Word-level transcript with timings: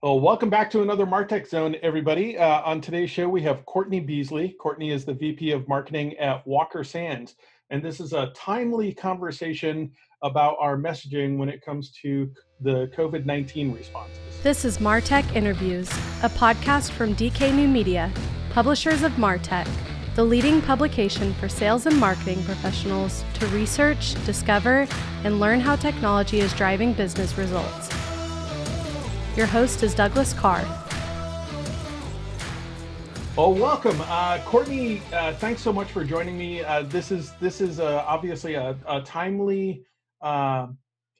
Well, 0.00 0.20
welcome 0.20 0.48
back 0.48 0.70
to 0.70 0.82
another 0.82 1.06
Martech 1.06 1.48
Zone, 1.48 1.74
everybody. 1.82 2.38
Uh, 2.38 2.62
on 2.62 2.80
today's 2.80 3.10
show, 3.10 3.28
we 3.28 3.42
have 3.42 3.66
Courtney 3.66 3.98
Beasley. 3.98 4.50
Courtney 4.50 4.92
is 4.92 5.04
the 5.04 5.12
VP 5.12 5.50
of 5.50 5.66
Marketing 5.66 6.16
at 6.18 6.46
Walker 6.46 6.84
Sands, 6.84 7.34
and 7.70 7.82
this 7.82 7.98
is 7.98 8.12
a 8.12 8.30
timely 8.32 8.94
conversation 8.94 9.90
about 10.22 10.56
our 10.60 10.76
messaging 10.76 11.36
when 11.36 11.48
it 11.48 11.62
comes 11.62 11.90
to 12.02 12.30
the 12.60 12.92
COVID 12.96 13.26
19 13.26 13.74
responses. 13.74 14.20
This 14.44 14.64
is 14.64 14.78
Martech 14.78 15.34
Interviews, 15.34 15.90
a 16.22 16.28
podcast 16.28 16.92
from 16.92 17.16
DK 17.16 17.52
New 17.52 17.66
Media, 17.66 18.12
publishers 18.50 19.02
of 19.02 19.10
Martech, 19.14 19.68
the 20.14 20.22
leading 20.22 20.62
publication 20.62 21.34
for 21.34 21.48
sales 21.48 21.86
and 21.86 21.98
marketing 21.98 22.40
professionals 22.44 23.24
to 23.34 23.48
research, 23.48 24.14
discover, 24.24 24.86
and 25.24 25.40
learn 25.40 25.58
how 25.58 25.74
technology 25.74 26.38
is 26.38 26.52
driving 26.52 26.92
business 26.92 27.36
results. 27.36 27.97
Your 29.38 29.46
host 29.46 29.84
is 29.84 29.94
Douglas 29.94 30.32
Karr. 30.32 30.64
Well, 33.36 33.54
welcome, 33.54 33.96
uh, 34.00 34.40
Courtney. 34.44 35.00
Uh, 35.12 35.32
thanks 35.32 35.62
so 35.62 35.72
much 35.72 35.92
for 35.92 36.02
joining 36.02 36.36
me. 36.36 36.64
Uh, 36.64 36.82
this 36.82 37.12
is 37.12 37.34
this 37.34 37.60
is 37.60 37.78
uh, 37.78 38.02
obviously 38.04 38.54
a, 38.54 38.76
a 38.88 39.00
timely 39.02 39.84
uh, 40.22 40.66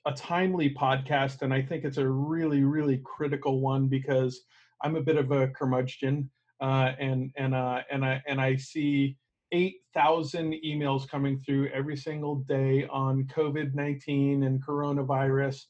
a 0.05 0.11
timely 0.17 0.69
podcast, 0.69 1.43
and 1.43 1.53
I 1.53 1.61
think 1.61 1.85
it's 1.85 1.95
a 1.95 2.05
really 2.05 2.65
really 2.65 2.97
critical 3.05 3.61
one 3.61 3.87
because 3.87 4.41
I'm 4.83 4.97
a 4.97 5.01
bit 5.01 5.15
of 5.15 5.31
a 5.31 5.47
curmudgeon, 5.47 6.29
uh, 6.59 6.91
and 6.99 7.31
and 7.37 7.55
and 7.55 8.03
I 8.03 8.21
and 8.27 8.41
I 8.41 8.57
see 8.57 9.15
eight 9.53 9.77
thousand 9.93 10.55
emails 10.65 11.07
coming 11.07 11.39
through 11.39 11.69
every 11.69 11.95
single 11.95 12.35
day 12.35 12.85
on 12.91 13.29
COVID 13.33 13.75
nineteen 13.75 14.43
and 14.43 14.61
coronavirus 14.61 15.61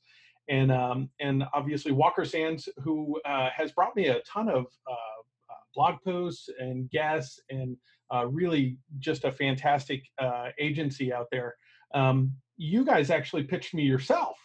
and 0.49 0.71
um, 0.71 1.09
and 1.20 1.44
obviously 1.53 1.91
Walker 1.91 2.26
Sands, 2.26 2.67
who 2.84 3.20
uh, 3.23 3.49
has 3.55 3.71
brought 3.71 3.95
me 3.95 4.07
a 4.07 4.20
ton 4.21 4.49
of 4.49 4.66
uh, 4.88 4.91
uh 4.91 5.55
blog 5.76 5.95
posts 6.03 6.49
and 6.59 6.90
guests, 6.90 7.40
and 7.49 7.77
uh, 8.13 8.26
really 8.27 8.77
just 8.98 9.23
a 9.23 9.32
fantastic 9.32 10.04
uh, 10.18 10.48
agency 10.60 11.13
out 11.13 11.27
there. 11.32 11.55
Um, 11.93 12.34
you 12.57 12.84
guys 12.84 13.10
actually 13.10 13.43
pitched 13.43 13.73
me 13.73 13.84
yourself 13.84 14.38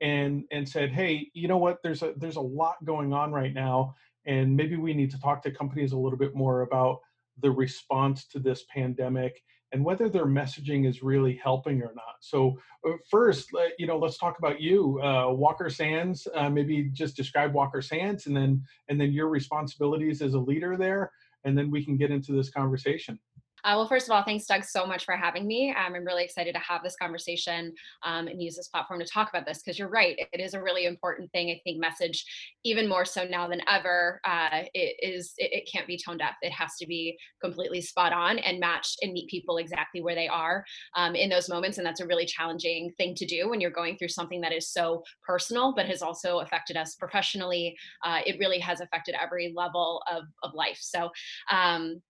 and 0.00 0.44
and 0.52 0.66
said, 0.68 0.90
hey, 0.90 1.28
you 1.34 1.48
know 1.48 1.58
what? 1.58 1.78
There's 1.82 2.02
a 2.02 2.14
there's 2.16 2.36
a 2.36 2.40
lot 2.40 2.82
going 2.84 3.12
on 3.12 3.32
right 3.32 3.52
now, 3.52 3.94
and 4.26 4.56
maybe 4.56 4.76
we 4.76 4.94
need 4.94 5.10
to 5.10 5.20
talk 5.20 5.42
to 5.42 5.50
companies 5.50 5.92
a 5.92 5.98
little 5.98 6.18
bit 6.18 6.34
more 6.34 6.62
about 6.62 7.00
the 7.42 7.50
response 7.50 8.26
to 8.26 8.38
this 8.38 8.64
pandemic 8.72 9.42
and 9.72 9.84
whether 9.84 10.08
their 10.08 10.26
messaging 10.26 10.86
is 10.88 11.02
really 11.02 11.38
helping 11.42 11.82
or 11.82 11.92
not. 11.94 12.16
So 12.20 12.58
uh, 12.86 12.92
first, 13.08 13.50
you 13.78 13.86
know, 13.86 13.98
let's 13.98 14.18
talk 14.18 14.38
about 14.38 14.60
you, 14.60 15.00
uh, 15.02 15.30
Walker 15.30 15.70
Sands. 15.70 16.26
Uh, 16.34 16.50
maybe 16.50 16.84
just 16.92 17.16
describe 17.16 17.52
Walker 17.54 17.82
Sands, 17.82 18.26
and 18.26 18.36
then 18.36 18.62
and 18.88 19.00
then 19.00 19.12
your 19.12 19.28
responsibilities 19.28 20.22
as 20.22 20.34
a 20.34 20.38
leader 20.38 20.76
there, 20.76 21.12
and 21.44 21.56
then 21.56 21.70
we 21.70 21.84
can 21.84 21.96
get 21.96 22.10
into 22.10 22.32
this 22.32 22.50
conversation. 22.50 23.18
Uh, 23.64 23.74
well, 23.76 23.86
first 23.86 24.06
of 24.06 24.12
all, 24.12 24.22
thanks, 24.22 24.46
Doug, 24.46 24.64
so 24.64 24.86
much 24.86 25.04
for 25.04 25.16
having 25.16 25.46
me. 25.46 25.70
Um, 25.70 25.94
I'm 25.94 26.04
really 26.04 26.24
excited 26.24 26.54
to 26.54 26.60
have 26.60 26.82
this 26.82 26.96
conversation 26.96 27.72
um, 28.04 28.28
and 28.28 28.42
use 28.42 28.56
this 28.56 28.68
platform 28.68 29.00
to 29.00 29.06
talk 29.06 29.28
about 29.28 29.46
this 29.46 29.62
because 29.62 29.78
you're 29.78 29.88
right. 29.88 30.18
It 30.32 30.40
is 30.40 30.54
a 30.54 30.62
really 30.62 30.86
important 30.86 31.30
thing. 31.32 31.50
I 31.50 31.60
think 31.64 31.78
message, 31.78 32.24
even 32.64 32.88
more 32.88 33.04
so 33.04 33.24
now 33.24 33.48
than 33.48 33.60
ever, 33.68 34.20
uh, 34.24 34.62
it 34.74 34.96
is 35.02 35.32
it, 35.36 35.52
it, 35.52 35.70
can't 35.70 35.86
be 35.86 35.98
tone 35.98 36.18
deaf. 36.18 36.34
It 36.42 36.52
has 36.52 36.76
to 36.78 36.86
be 36.86 37.16
completely 37.40 37.80
spot 37.80 38.12
on 38.12 38.38
and 38.38 38.60
matched 38.60 38.98
and 39.02 39.12
meet 39.12 39.28
people 39.28 39.58
exactly 39.58 40.00
where 40.00 40.14
they 40.14 40.28
are 40.28 40.64
um, 40.96 41.14
in 41.14 41.28
those 41.30 41.48
moments. 41.48 41.78
And 41.78 41.86
that's 41.86 42.00
a 42.00 42.06
really 42.06 42.26
challenging 42.26 42.92
thing 42.96 43.14
to 43.16 43.26
do 43.26 43.48
when 43.48 43.60
you're 43.60 43.70
going 43.70 43.96
through 43.96 44.08
something 44.08 44.40
that 44.40 44.52
is 44.52 44.72
so 44.72 45.02
personal, 45.26 45.74
but 45.74 45.86
has 45.86 46.02
also 46.02 46.40
affected 46.40 46.76
us 46.76 46.94
professionally. 46.94 47.76
Uh, 48.04 48.20
it 48.26 48.38
really 48.38 48.58
has 48.58 48.80
affected 48.80 49.14
every 49.20 49.52
level 49.54 50.02
of, 50.10 50.24
of 50.42 50.54
life. 50.54 50.78
So 50.80 51.10
um, 51.50 52.00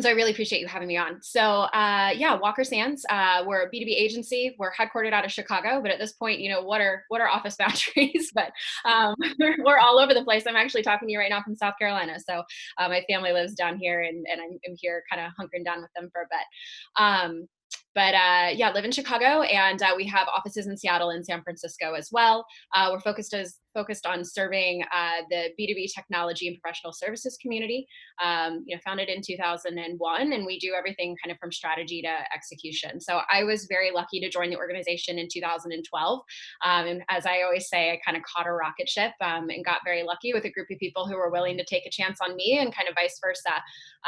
so 0.00 0.08
I 0.08 0.12
really 0.12 0.32
appreciate 0.32 0.60
you 0.60 0.66
having 0.66 0.88
me 0.88 0.96
on. 0.96 1.22
So 1.22 1.40
uh, 1.40 2.10
yeah, 2.14 2.34
Walker 2.34 2.64
Sands, 2.64 3.04
uh, 3.10 3.44
we're 3.46 3.62
a 3.62 3.70
B2B 3.70 3.88
agency. 3.88 4.56
We're 4.58 4.72
headquartered 4.72 5.12
out 5.12 5.24
of 5.24 5.32
Chicago, 5.32 5.80
but 5.82 5.90
at 5.90 5.98
this 5.98 6.12
point, 6.14 6.40
you 6.40 6.50
know, 6.50 6.62
what 6.62 6.80
are 6.80 7.04
what 7.08 7.20
are 7.20 7.28
office 7.28 7.56
boundaries? 7.58 8.30
but 8.34 8.52
um, 8.84 9.14
we're, 9.38 9.78
all 9.78 9.98
over 9.98 10.14
the 10.14 10.24
place. 10.24 10.44
I'm 10.46 10.56
actually 10.56 10.82
talking 10.82 11.08
to 11.08 11.12
you 11.12 11.18
right 11.18 11.30
now 11.30 11.42
from 11.42 11.56
South 11.56 11.74
Carolina. 11.78 12.18
So 12.20 12.42
uh, 12.78 12.88
my 12.88 13.04
family 13.08 13.32
lives 13.32 13.54
down 13.54 13.78
here, 13.78 14.02
and, 14.02 14.24
and 14.30 14.40
I'm, 14.40 14.58
I'm 14.66 14.76
here 14.78 15.02
kind 15.10 15.26
of 15.26 15.32
hunkering 15.32 15.64
down 15.64 15.82
with 15.82 15.90
them 15.96 16.08
for 16.12 16.22
a 16.22 16.26
bit. 16.30 17.02
Um, 17.02 17.48
but 17.94 18.14
uh, 18.14 18.50
yeah, 18.54 18.70
live 18.72 18.84
in 18.84 18.92
Chicago, 18.92 19.42
and 19.42 19.82
uh, 19.82 19.92
we 19.96 20.06
have 20.06 20.28
offices 20.28 20.66
in 20.66 20.76
Seattle 20.76 21.10
and 21.10 21.24
San 21.24 21.42
Francisco 21.42 21.94
as 21.94 22.08
well. 22.10 22.46
Uh, 22.74 22.88
we're 22.92 23.00
focused 23.00 23.34
as 23.34 23.58
focused 23.74 24.06
on 24.06 24.24
serving 24.24 24.82
uh, 24.94 25.22
the 25.30 25.50
B2B 25.58 25.92
technology 25.94 26.48
and 26.48 26.60
professional 26.60 26.92
services 26.92 27.36
community. 27.40 27.86
Um, 28.22 28.64
you 28.66 28.76
know, 28.76 28.80
founded 28.84 29.08
in 29.08 29.22
2001, 29.22 30.32
and 30.32 30.46
we 30.46 30.58
do 30.58 30.72
everything 30.76 31.16
kind 31.22 31.32
of 31.32 31.38
from 31.38 31.52
strategy 31.52 32.02
to 32.02 32.14
execution. 32.34 33.00
So 33.00 33.20
I 33.30 33.44
was 33.44 33.66
very 33.66 33.90
lucky 33.90 34.20
to 34.20 34.28
join 34.28 34.50
the 34.50 34.56
organization 34.56 35.18
in 35.18 35.28
2012. 35.32 36.20
Um, 36.64 36.86
and 36.86 37.02
as 37.08 37.26
I 37.26 37.42
always 37.42 37.68
say, 37.68 37.92
I 37.92 38.00
kind 38.04 38.16
of 38.16 38.22
caught 38.22 38.46
a 38.46 38.52
rocket 38.52 38.88
ship 38.88 39.12
um, 39.20 39.50
and 39.50 39.64
got 39.64 39.80
very 39.84 40.02
lucky 40.02 40.32
with 40.32 40.44
a 40.44 40.50
group 40.50 40.68
of 40.70 40.78
people 40.78 41.06
who 41.06 41.16
were 41.16 41.30
willing 41.30 41.56
to 41.58 41.64
take 41.64 41.86
a 41.86 41.90
chance 41.90 42.18
on 42.22 42.36
me, 42.36 42.58
and 42.58 42.74
kind 42.74 42.88
of 42.88 42.94
vice 42.94 43.18
versa. 43.22 43.54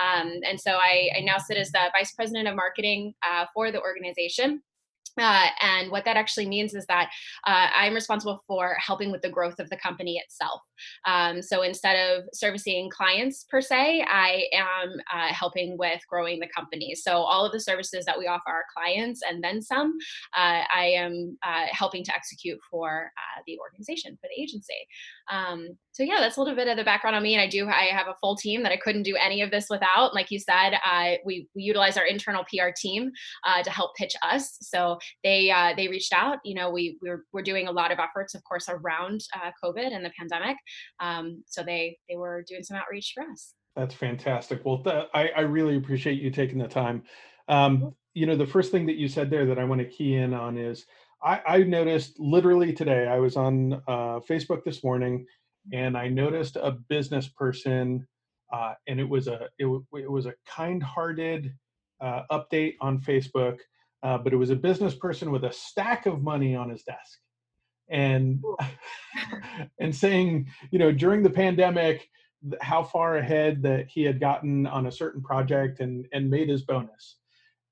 Um, 0.01 0.41
and 0.47 0.61
so 0.61 0.73
I, 0.73 1.11
I, 1.17 1.21
now 1.21 1.39
sit 1.39 1.57
as 1.57 1.71
the 1.71 1.91
vice 1.97 2.13
president 2.13 2.49
of 2.49 2.57
marketing 2.57 3.15
uh, 3.23 3.47
for 3.55 3.71
the 3.71 3.81
organization. 3.81 4.63
Uh, 5.21 5.47
and 5.61 5.91
what 5.91 6.05
that 6.05 6.17
actually 6.17 6.47
means 6.47 6.75
is 6.75 6.87
that 6.87 7.11
uh, 7.47 7.69
I'm 7.75 7.95
responsible 7.95 8.43
for 8.47 8.77
helping 8.79 9.13
with 9.13 9.23
the 9.23 9.31
growth 9.31 9.59
of 9.61 9.71
the 9.71 9.77
company 9.77 10.21
itself. 10.25 10.61
Um, 11.07 11.41
so 11.41 11.63
instead 11.63 11.95
of 11.95 12.25
servicing 12.33 12.91
clients 12.91 13.45
per 13.49 13.61
se, 13.61 14.05
I 14.09 14.47
am 14.53 14.93
uh, 15.13 15.29
helping 15.29 15.79
with 15.79 16.01
growing 16.09 16.41
the 16.41 16.49
company. 16.49 16.95
So 16.95 17.13
all 17.13 17.45
of 17.47 17.53
the 17.53 17.61
services 17.61 18.05
that 18.07 18.19
we 18.19 18.27
offer 18.27 18.49
our 18.49 18.65
clients 18.77 19.21
and 19.29 19.43
then 19.43 19.63
some, 19.63 19.97
uh, 20.37 20.63
I 20.75 20.93
am 20.97 21.39
uh, 21.47 21.67
helping 21.71 22.05
to 22.05 22.15
execute 22.15 22.59
for 22.71 23.13
uh, 23.17 23.43
the 23.47 23.59
organization, 23.61 24.19
for 24.21 24.29
the 24.35 24.43
agency. 24.43 24.75
Um, 25.31 25.69
so 25.93 26.03
yeah, 26.03 26.17
that's 26.19 26.37
a 26.37 26.41
little 26.41 26.57
bit 26.57 26.69
of 26.69 26.77
the 26.77 26.85
background 26.85 27.17
on 27.17 27.23
me. 27.23 27.35
And 27.35 27.41
I 27.41 27.49
do, 27.49 27.69
I 27.69 27.85
have 27.85 28.09
a 28.09 28.15
full 28.21 28.37
team 28.37 28.63
that 28.63 28.73
I 28.73 28.77
couldn't 28.77 29.05
do 29.05 29.17
any 29.17 29.43
of 29.43 29.51
this 29.51 29.67
without. 29.71 30.15
Like 30.15 30.31
you 30.31 30.39
said, 30.39 30.75
uh, 30.85 31.15
we, 31.25 31.49
we 31.55 31.63
utilize 31.63 31.97
our 31.97 32.05
internal 32.05 32.45
PR 32.45 32.71
team 32.77 33.11
uh, 33.47 33.63
to 33.63 33.71
help 33.71 33.95
pitch 33.97 34.15
us. 34.23 34.57
So 34.61 34.99
they 35.23 35.51
uh, 35.51 35.75
they 35.77 35.89
reached 35.89 36.13
out. 36.13 36.39
You 36.45 36.55
know, 36.55 36.71
we 36.71 36.99
we're, 37.01 37.25
we're 37.33 37.43
doing 37.43 37.69
a 37.69 37.73
lot 37.73 37.93
of 37.93 37.99
efforts, 37.99 38.35
of 38.35 38.43
course, 38.45 38.69
around 38.69 39.23
COVID 39.63 39.95
and 39.95 40.05
the 40.05 40.13
pandemic. 40.19 40.57
Um, 41.01 41.43
so 41.47 41.63
they 41.63 41.99
they 42.09 42.17
were 42.17 42.45
doing 42.49 42.63
some 42.63 42.77
outreach 42.77 43.13
for 43.15 43.25
us. 43.25 43.55
That's 43.77 43.95
fantastic. 43.95 44.65
Well, 44.65 44.83
th- 44.83 45.07
I, 45.15 45.29
I 45.37 45.41
really 45.41 45.77
appreciate 45.77 46.21
you 46.21 46.31
taking 46.31 46.59
the 46.59 46.69
time. 46.69 47.03
Um, 47.49 47.95
you 48.15 48.27
know, 48.27 48.37
the 48.37 48.47
first 48.47 48.71
thing 48.71 48.87
that 48.87 48.97
you 48.97 49.09
said 49.09 49.31
there 49.31 49.47
that 49.47 49.59
I 49.59 49.65
want 49.65 49.81
to 49.81 49.87
key 49.87 50.15
in 50.15 50.33
on 50.33 50.57
is 50.57 50.87
I, 51.25 51.41
I 51.47 51.59
noticed 51.63 52.21
literally 52.21 52.73
today. 52.73 53.07
I 53.09 53.19
was 53.19 53.37
on 53.37 53.75
uh, 53.89 54.21
Facebook 54.29 54.63
this 54.63 54.85
morning, 54.85 55.27
and 55.73 55.97
I 55.97 56.09
noticed 56.09 56.57
a 56.57 56.73
business 56.73 57.29
person, 57.29 58.07
uh, 58.53 58.75
and 58.87 59.01
it 59.01 59.09
was 59.09 59.27
a 59.27 59.49
it, 59.59 59.67
it 59.95 60.11
was 60.11 60.27
a 60.27 60.35
kind-hearted 60.47 61.53
uh, 62.01 62.23
update 62.31 62.75
on 62.81 63.01
Facebook, 63.01 63.59
uh, 64.03 64.19
but 64.19 64.33
it 64.33 64.37
was 64.37 64.51
a 64.51 64.57
business 64.57 64.95
person 64.95 65.31
with 65.31 65.45
a 65.45 65.53
stack 65.53 66.07
of 66.07 66.23
money 66.23 66.55
on 66.55 66.69
his 66.69 66.83
desk 66.83 67.19
and 67.89 68.43
and 69.81 69.95
saying 69.95 70.47
you 70.71 70.79
know 70.79 70.93
during 70.93 71.23
the 71.23 71.31
pandemic 71.31 72.09
how 72.61 72.83
far 72.83 73.17
ahead 73.17 73.63
that 73.63 73.87
he 73.89 74.03
had 74.03 74.21
gotten 74.21 74.67
on 74.67 74.87
a 74.87 74.93
certain 74.93 75.23
project 75.23 75.81
and 75.81 76.07
and 76.13 76.31
made 76.31 76.49
his 76.49 76.63
bonus 76.63 77.17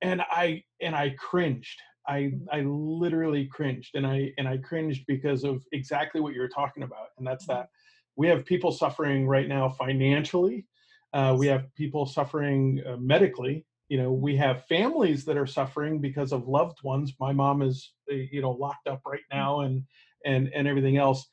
and 0.02 0.20
i 0.30 0.62
and 0.80 0.94
i 0.94 1.10
cringed 1.18 1.80
i 2.08 2.32
i 2.52 2.60
literally 2.60 3.46
cringed 3.46 3.94
and 3.94 4.06
i 4.06 4.30
and 4.38 4.48
i 4.48 4.56
cringed 4.56 5.04
because 5.06 5.44
of 5.44 5.64
exactly 5.72 6.20
what 6.20 6.34
you're 6.34 6.48
talking 6.48 6.82
about 6.82 7.08
and 7.18 7.26
that's 7.26 7.46
that 7.46 7.68
we 8.16 8.26
have 8.28 8.44
people 8.44 8.72
suffering 8.72 9.26
right 9.26 9.48
now 9.48 9.68
financially 9.68 10.66
uh, 11.14 11.36
we 11.38 11.46
have 11.46 11.66
people 11.74 12.06
suffering 12.06 12.82
uh, 12.86 12.96
medically 12.96 13.66
you 13.88 13.98
know 13.98 14.10
we 14.10 14.34
have 14.34 14.64
families 14.66 15.24
that 15.24 15.36
are 15.36 15.46
suffering 15.46 16.00
because 16.00 16.32
of 16.32 16.48
loved 16.48 16.82
ones 16.82 17.12
my 17.20 17.32
mom 17.32 17.60
is 17.62 17.92
eh, 18.10 18.26
you 18.32 18.40
know 18.40 18.52
locked 18.52 18.86
up 18.86 19.02
right 19.06 19.20
mm. 19.32 19.36
now 19.36 19.60
and 19.60 19.82
and 20.24 20.50
and 20.54 20.66
everything 20.66 20.96
else 20.96 21.26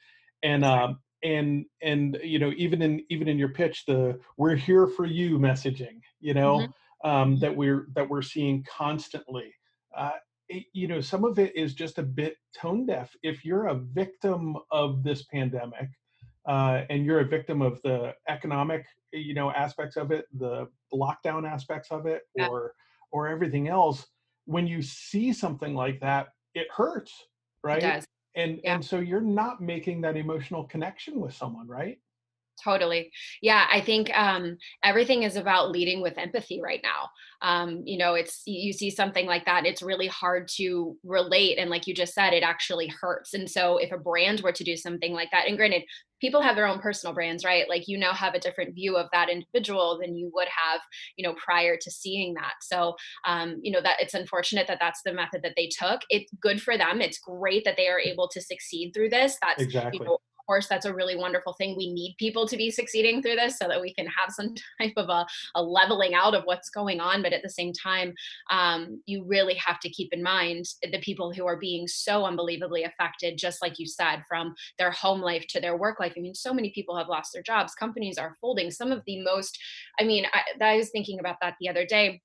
and 0.43 0.65
um 0.65 0.99
and 1.23 1.65
and 1.81 2.19
you 2.23 2.39
know 2.39 2.51
even 2.57 2.81
in 2.81 3.03
even 3.09 3.27
in 3.27 3.37
your 3.37 3.49
pitch 3.49 3.85
the 3.85 4.19
we're 4.37 4.55
here 4.55 4.87
for 4.87 5.05
you 5.05 5.37
messaging 5.37 5.99
you 6.19 6.33
know 6.33 6.59
mm-hmm. 6.59 7.09
um 7.09 7.39
that 7.39 7.55
we're 7.55 7.87
that 7.93 8.09
we're 8.09 8.21
seeing 8.21 8.65
constantly 8.69 9.53
uh 9.97 10.11
it, 10.49 10.65
you 10.73 10.87
know 10.87 10.99
some 11.01 11.23
of 11.23 11.39
it 11.39 11.55
is 11.55 11.73
just 11.73 11.97
a 11.97 12.03
bit 12.03 12.35
tone 12.53 12.85
deaf. 12.85 13.15
If 13.23 13.45
you're 13.45 13.67
a 13.67 13.75
victim 13.75 14.57
of 14.71 15.03
this 15.03 15.23
pandemic 15.23 15.89
uh, 16.47 16.83
and 16.89 17.05
you're 17.05 17.19
a 17.19 17.25
victim 17.25 17.61
of 17.61 17.81
the 17.83 18.13
economic 18.27 18.85
you 19.13 19.33
know 19.33 19.51
aspects 19.51 19.95
of 19.95 20.11
it 20.11 20.25
the 20.37 20.67
lockdown 20.93 21.49
aspects 21.49 21.91
of 21.91 22.05
it 22.05 22.23
or 22.39 22.73
or 23.11 23.27
everything 23.27 23.67
else 23.67 24.05
when 24.45 24.67
you 24.67 24.81
see 24.81 25.31
something 25.33 25.73
like 25.73 25.99
that 25.99 26.29
it 26.55 26.67
hurts 26.71 27.25
right? 27.63 27.83
it 27.83 28.05
and 28.35 28.59
yeah. 28.63 28.73
and 28.73 28.85
so 28.85 28.99
you're 28.99 29.21
not 29.21 29.61
making 29.61 30.01
that 30.01 30.15
emotional 30.15 30.63
connection 30.63 31.19
with 31.19 31.33
someone 31.33 31.67
right 31.67 31.99
Totally. 32.63 33.11
Yeah, 33.41 33.67
I 33.71 33.81
think 33.81 34.15
um, 34.17 34.57
everything 34.83 35.23
is 35.23 35.35
about 35.35 35.71
leading 35.71 36.01
with 36.01 36.17
empathy 36.17 36.61
right 36.61 36.81
now. 36.83 37.09
Um, 37.41 37.83
you 37.85 37.97
know, 37.97 38.15
it's 38.15 38.41
you 38.45 38.73
see 38.73 38.89
something 38.89 39.25
like 39.25 39.45
that, 39.45 39.65
it's 39.65 39.81
really 39.81 40.07
hard 40.07 40.49
to 40.57 40.97
relate. 41.03 41.57
And 41.57 41.69
like 41.69 41.87
you 41.87 41.93
just 41.93 42.13
said, 42.13 42.33
it 42.33 42.43
actually 42.43 42.91
hurts. 43.01 43.33
And 43.33 43.49
so 43.49 43.77
if 43.77 43.91
a 43.91 43.97
brand 43.97 44.41
were 44.41 44.51
to 44.51 44.63
do 44.63 44.75
something 44.75 45.13
like 45.13 45.31
that, 45.31 45.47
and 45.47 45.55
granted, 45.55 45.83
people 46.19 46.41
have 46.41 46.57
their 46.57 46.67
own 46.67 46.79
personal 46.79 47.13
brands, 47.13 47.45
right? 47.45 47.69
Like 47.69 47.87
you 47.87 47.97
now 47.97 48.13
have 48.13 48.33
a 48.33 48.39
different 48.39 48.75
view 48.75 48.97
of 48.97 49.07
that 49.13 49.29
individual 49.29 49.97
than 50.01 50.17
you 50.17 50.29
would 50.33 50.49
have, 50.49 50.81
you 51.15 51.25
know, 51.25 51.33
prior 51.35 51.77
to 51.79 51.91
seeing 51.91 52.33
that. 52.33 52.55
So, 52.61 52.95
um, 53.25 53.59
you 53.61 53.71
know, 53.71 53.81
that 53.81 54.01
it's 54.01 54.13
unfortunate 54.13 54.67
that 54.67 54.79
that's 54.81 55.01
the 55.05 55.13
method 55.13 55.43
that 55.43 55.53
they 55.55 55.69
took. 55.69 56.01
It's 56.09 56.31
good 56.41 56.61
for 56.61 56.77
them. 56.77 56.99
It's 56.99 57.19
great 57.19 57.63
that 57.63 57.77
they 57.77 57.87
are 57.87 57.99
able 57.99 58.27
to 58.29 58.41
succeed 58.41 58.91
through 58.93 59.09
this. 59.09 59.37
That's 59.41 59.63
exactly. 59.63 59.99
You 59.99 60.05
know, 60.05 60.17
course, 60.49 60.67
that's 60.67 60.87
a 60.87 60.93
really 60.93 61.15
wonderful 61.15 61.53
thing. 61.53 61.77
We 61.77 61.93
need 61.93 62.15
people 62.17 62.47
to 62.47 62.57
be 62.57 62.71
succeeding 62.71 63.21
through 63.21 63.35
this 63.35 63.59
so 63.59 63.67
that 63.67 63.79
we 63.79 63.93
can 63.93 64.07
have 64.07 64.31
some 64.31 64.55
type 64.81 64.93
of 64.97 65.07
a, 65.09 65.27
a 65.53 65.61
leveling 65.61 66.15
out 66.15 66.33
of 66.33 66.43
what's 66.45 66.71
going 66.71 66.99
on. 66.99 67.21
But 67.21 67.33
at 67.33 67.43
the 67.43 67.49
same 67.49 67.71
time, 67.71 68.15
um, 68.49 68.99
you 69.05 69.23
really 69.23 69.53
have 69.55 69.79
to 69.81 69.89
keep 69.89 70.11
in 70.11 70.23
mind 70.23 70.65
the 70.81 70.99
people 71.01 71.31
who 71.31 71.45
are 71.45 71.57
being 71.57 71.87
so 71.87 72.25
unbelievably 72.25 72.83
affected, 72.83 73.37
just 73.37 73.61
like 73.61 73.77
you 73.77 73.85
said, 73.85 74.23
from 74.27 74.55
their 74.79 74.89
home 74.89 75.21
life 75.21 75.45
to 75.49 75.61
their 75.61 75.77
work 75.77 75.99
life. 75.99 76.13
I 76.17 76.19
mean, 76.19 76.33
so 76.33 76.51
many 76.51 76.71
people 76.71 76.97
have 76.97 77.09
lost 77.09 77.31
their 77.31 77.43
jobs. 77.43 77.75
Companies 77.75 78.17
are 78.17 78.35
folding. 78.41 78.71
Some 78.71 78.91
of 78.91 79.03
the 79.05 79.21
most, 79.21 79.55
I 79.99 80.03
mean, 80.03 80.25
I, 80.33 80.41
I 80.63 80.77
was 80.77 80.89
thinking 80.89 81.19
about 81.19 81.35
that 81.41 81.57
the 81.61 81.69
other 81.69 81.85
day 81.85 82.21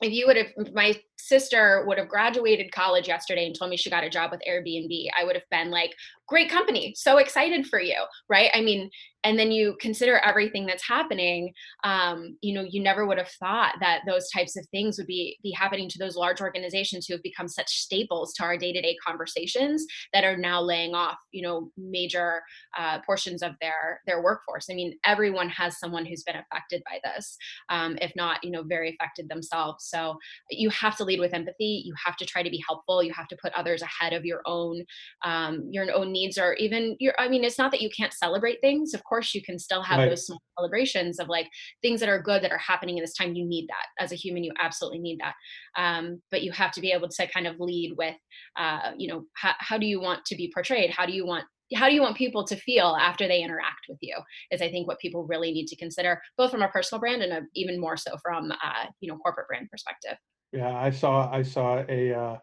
if 0.00 0.12
you 0.12 0.26
would 0.26 0.36
have 0.36 0.74
my 0.74 0.94
sister 1.18 1.84
would 1.86 1.98
have 1.98 2.08
graduated 2.08 2.72
college 2.72 3.08
yesterday 3.08 3.46
and 3.46 3.54
told 3.58 3.70
me 3.70 3.76
she 3.76 3.90
got 3.90 4.04
a 4.04 4.10
job 4.10 4.30
with 4.30 4.40
Airbnb, 4.48 5.08
I 5.18 5.24
would 5.24 5.34
have 5.34 5.48
been 5.50 5.70
like, 5.70 5.94
great 6.28 6.50
company, 6.50 6.94
so 6.96 7.16
excited 7.16 7.66
for 7.66 7.80
you, 7.80 7.96
right? 8.28 8.50
I 8.54 8.60
mean, 8.60 8.90
and 9.24 9.38
then 9.38 9.50
you 9.50 9.76
consider 9.80 10.18
everything 10.18 10.64
that's 10.64 10.86
happening. 10.86 11.52
Um, 11.82 12.36
you 12.40 12.54
know, 12.54 12.64
you 12.68 12.80
never 12.80 13.04
would 13.04 13.18
have 13.18 13.30
thought 13.40 13.74
that 13.80 14.02
those 14.06 14.30
types 14.30 14.56
of 14.56 14.64
things 14.70 14.96
would 14.96 15.08
be 15.08 15.38
be 15.42 15.50
happening 15.50 15.88
to 15.88 15.98
those 15.98 16.16
large 16.16 16.40
organizations 16.40 17.06
who 17.06 17.14
have 17.14 17.22
become 17.22 17.48
such 17.48 17.68
staples 17.68 18.32
to 18.34 18.44
our 18.44 18.56
day 18.56 18.72
to 18.72 18.80
day 18.80 18.96
conversations 19.04 19.84
that 20.12 20.22
are 20.22 20.36
now 20.36 20.60
laying 20.60 20.94
off, 20.94 21.16
you 21.32 21.42
know, 21.42 21.70
major 21.76 22.42
uh, 22.78 23.00
portions 23.04 23.42
of 23.42 23.52
their 23.60 24.00
their 24.06 24.22
workforce. 24.22 24.68
I 24.70 24.74
mean, 24.74 24.96
everyone 25.04 25.48
has 25.48 25.78
someone 25.80 26.06
who's 26.06 26.22
been 26.22 26.36
affected 26.36 26.82
by 26.84 27.00
this, 27.02 27.36
um, 27.70 27.98
if 28.00 28.12
not, 28.14 28.44
you 28.44 28.50
know, 28.50 28.62
very 28.62 28.96
affected 29.00 29.28
themselves. 29.28 29.86
So 29.88 30.16
you 30.50 30.70
have 30.70 30.96
to 30.98 31.04
lead 31.08 31.20
with 31.20 31.34
empathy. 31.34 31.82
You 31.84 31.94
have 32.04 32.16
to 32.18 32.24
try 32.24 32.42
to 32.42 32.50
be 32.50 32.62
helpful. 32.66 33.02
You 33.02 33.12
have 33.14 33.28
to 33.28 33.36
put 33.42 33.52
others 33.54 33.82
ahead 33.82 34.12
of 34.12 34.24
your 34.24 34.42
own 34.46 34.84
um, 35.24 35.68
your 35.70 35.92
own 35.92 36.12
needs, 36.12 36.38
or 36.38 36.54
even 36.54 36.96
your. 37.00 37.14
I 37.18 37.28
mean, 37.28 37.42
it's 37.42 37.58
not 37.58 37.70
that 37.72 37.82
you 37.82 37.90
can't 37.90 38.12
celebrate 38.12 38.58
things. 38.60 38.94
Of 38.94 39.02
course, 39.04 39.34
you 39.34 39.42
can 39.42 39.58
still 39.58 39.82
have 39.82 39.98
right. 39.98 40.08
those 40.08 40.26
small 40.26 40.40
celebrations 40.58 41.18
of 41.18 41.28
like 41.28 41.48
things 41.82 42.00
that 42.00 42.08
are 42.08 42.22
good 42.22 42.42
that 42.42 42.52
are 42.52 42.58
happening 42.58 42.98
in 42.98 43.02
this 43.02 43.14
time. 43.14 43.34
You 43.34 43.46
need 43.46 43.66
that 43.68 44.04
as 44.04 44.12
a 44.12 44.16
human. 44.16 44.44
You 44.44 44.52
absolutely 44.60 45.00
need 45.00 45.18
that. 45.20 45.34
Um, 45.76 46.20
but 46.30 46.42
you 46.42 46.52
have 46.52 46.72
to 46.72 46.80
be 46.80 46.92
able 46.92 47.08
to 47.08 47.26
kind 47.28 47.46
of 47.46 47.56
lead 47.58 47.94
with, 47.96 48.16
uh, 48.56 48.92
you 48.96 49.08
know, 49.08 49.24
how, 49.34 49.54
how 49.58 49.78
do 49.78 49.86
you 49.86 50.00
want 50.00 50.24
to 50.26 50.36
be 50.36 50.50
portrayed? 50.52 50.90
How 50.90 51.06
do 51.06 51.12
you 51.12 51.26
want 51.26 51.44
how 51.74 51.88
do 51.88 51.94
you 51.94 52.02
want 52.02 52.16
people 52.16 52.44
to 52.44 52.56
feel 52.56 52.96
after 53.00 53.28
they 53.28 53.42
interact 53.42 53.86
with 53.88 53.98
you 54.00 54.16
is 54.50 54.62
i 54.62 54.70
think 54.70 54.86
what 54.86 54.98
people 54.98 55.24
really 55.26 55.52
need 55.52 55.66
to 55.66 55.76
consider 55.76 56.20
both 56.36 56.50
from 56.50 56.62
a 56.62 56.68
personal 56.68 57.00
brand 57.00 57.22
and 57.22 57.32
a, 57.32 57.40
even 57.54 57.80
more 57.80 57.96
so 57.96 58.16
from 58.22 58.50
uh, 58.50 58.86
you 59.00 59.10
know 59.10 59.18
corporate 59.18 59.48
brand 59.48 59.68
perspective 59.70 60.16
yeah, 60.52 60.74
I 60.74 60.90
saw 60.90 61.30
I 61.30 61.42
saw 61.42 61.84
a 61.88 62.14
uh, 62.14 62.36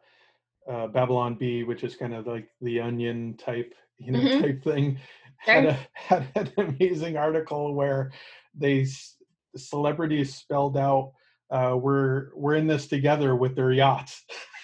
uh, 0.69 0.87
Babylon 0.87 1.35
Bee, 1.35 1.63
which 1.63 1.83
is 1.83 1.95
kind 1.95 2.13
of 2.13 2.27
like 2.27 2.47
the 2.61 2.79
Onion 2.79 3.35
type, 3.37 3.73
you 3.97 4.11
know, 4.11 4.19
mm-hmm. 4.19 4.41
type 4.41 4.63
thing. 4.63 4.99
Had 5.37 5.65
a 5.65 5.79
had 5.93 6.27
an 6.35 6.51
amazing 6.57 7.17
article 7.17 7.73
where 7.73 8.11
they 8.53 8.85
celebrities 9.55 10.35
spelled 10.35 10.77
out, 10.77 11.13
uh, 11.49 11.75
"We're 11.79 12.29
we're 12.35 12.55
in 12.55 12.67
this 12.67 12.87
together" 12.87 13.35
with 13.35 13.55
their 13.55 13.71
yachts. 13.71 14.23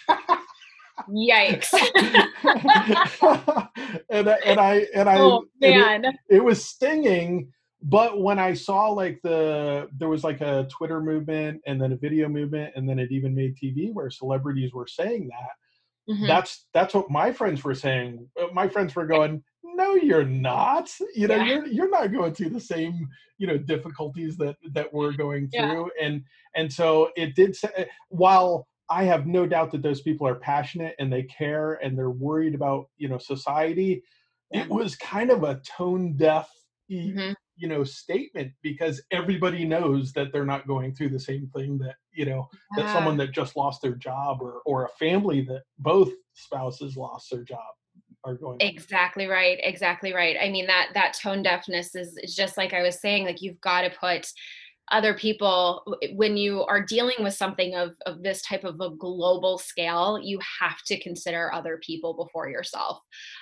Yikes! 1.09 1.73
and 4.09 4.27
and 4.27 4.59
I 4.59 4.87
and 4.93 5.09
I 5.09 5.17
oh 5.19 5.45
man, 5.59 6.05
it, 6.05 6.15
it 6.29 6.43
was 6.43 6.63
stinging 6.63 7.51
but 7.83 8.21
when 8.21 8.37
I 8.37 8.53
saw 8.53 8.89
like 8.89 9.19
the 9.23 9.89
there 9.97 10.09
was 10.09 10.23
like 10.23 10.41
a 10.41 10.67
Twitter 10.69 11.01
movement 11.01 11.61
and 11.65 11.81
then 11.81 11.91
a 11.91 11.97
video 11.97 12.27
movement 12.27 12.73
and 12.75 12.87
then 12.87 12.99
it 12.99 13.11
even 13.11 13.33
made 13.33 13.57
TV 13.57 13.91
where 13.91 14.09
celebrities 14.09 14.73
were 14.73 14.87
saying 14.87 15.29
that. 15.29 16.13
Mm-hmm. 16.13 16.27
That's 16.27 16.67
that's 16.73 16.93
what 16.93 17.09
my 17.09 17.31
friends 17.31 17.63
were 17.63 17.75
saying. 17.75 18.27
Uh, 18.39 18.47
my 18.53 18.67
friends 18.67 18.95
were 18.95 19.05
going, 19.05 19.43
"No, 19.63 19.95
you're 19.95 20.25
not. 20.25 20.91
You 21.15 21.27
know, 21.27 21.35
yeah. 21.35 21.45
you're 21.45 21.67
you're 21.67 21.89
not 21.89 22.11
going 22.11 22.33
through 22.33 22.49
the 22.49 22.59
same 22.59 23.07
you 23.37 23.47
know 23.47 23.57
difficulties 23.57 24.35
that 24.37 24.57
that 24.73 24.91
we're 24.91 25.13
going 25.13 25.49
through." 25.49 25.91
Yeah. 25.99 26.05
And 26.05 26.23
and 26.55 26.73
so 26.73 27.09
it 27.15 27.35
did. 27.35 27.55
Say, 27.55 27.69
uh, 27.77 27.85
while 28.09 28.67
I 28.91 29.03
have 29.05 29.25
no 29.25 29.47
doubt 29.47 29.71
that 29.71 29.81
those 29.81 30.01
people 30.01 30.27
are 30.27 30.35
passionate 30.35 30.95
and 30.99 31.11
they 31.11 31.23
care 31.23 31.73
and 31.75 31.97
they're 31.97 32.11
worried 32.11 32.55
about 32.55 32.89
you 32.97 33.07
know 33.07 33.17
society, 33.17 34.03
it 34.51 34.67
was 34.67 34.95
kind 34.97 35.31
of 35.31 35.43
a 35.43 35.61
tone 35.77 36.17
deaf. 36.17 36.49
Mm-hmm 36.91 37.31
you 37.61 37.67
know 37.67 37.83
statement 37.83 38.51
because 38.63 39.01
everybody 39.11 39.63
knows 39.63 40.11
that 40.13 40.33
they're 40.33 40.45
not 40.45 40.67
going 40.67 40.93
through 40.93 41.09
the 41.09 41.19
same 41.19 41.49
thing 41.55 41.77
that 41.77 41.95
you 42.11 42.25
know 42.25 42.49
yeah. 42.75 42.83
that 42.83 42.93
someone 42.93 43.15
that 43.17 43.31
just 43.31 43.55
lost 43.55 43.81
their 43.81 43.95
job 43.95 44.41
or 44.41 44.61
or 44.65 44.85
a 44.85 44.89
family 44.89 45.41
that 45.41 45.61
both 45.79 46.09
spouses 46.33 46.97
lost 46.97 47.29
their 47.31 47.43
job 47.43 47.59
are 48.23 48.35
going 48.35 48.57
exactly 48.59 49.25
through. 49.25 49.33
right 49.33 49.59
exactly 49.61 50.13
right 50.13 50.37
i 50.41 50.49
mean 50.49 50.65
that 50.65 50.89
that 50.93 51.13
tone 51.13 51.43
deafness 51.43 51.95
is, 51.95 52.17
is 52.17 52.35
just 52.35 52.57
like 52.57 52.73
i 52.73 52.81
was 52.81 52.99
saying 52.99 53.25
like 53.25 53.41
you've 53.41 53.61
got 53.61 53.81
to 53.81 53.89
put 53.91 54.31
other 54.91 55.13
people 55.13 55.97
when 56.13 56.37
you 56.37 56.63
are 56.63 56.83
dealing 56.83 57.15
with 57.19 57.33
something 57.33 57.75
of, 57.75 57.91
of 58.05 58.21
this 58.21 58.41
type 58.41 58.63
of 58.63 58.79
a 58.81 58.89
global 58.89 59.57
scale 59.57 60.19
you 60.21 60.39
have 60.59 60.81
to 60.85 60.99
consider 60.99 61.53
other 61.53 61.79
people 61.85 62.13
before 62.13 62.49
yourself. 62.49 62.99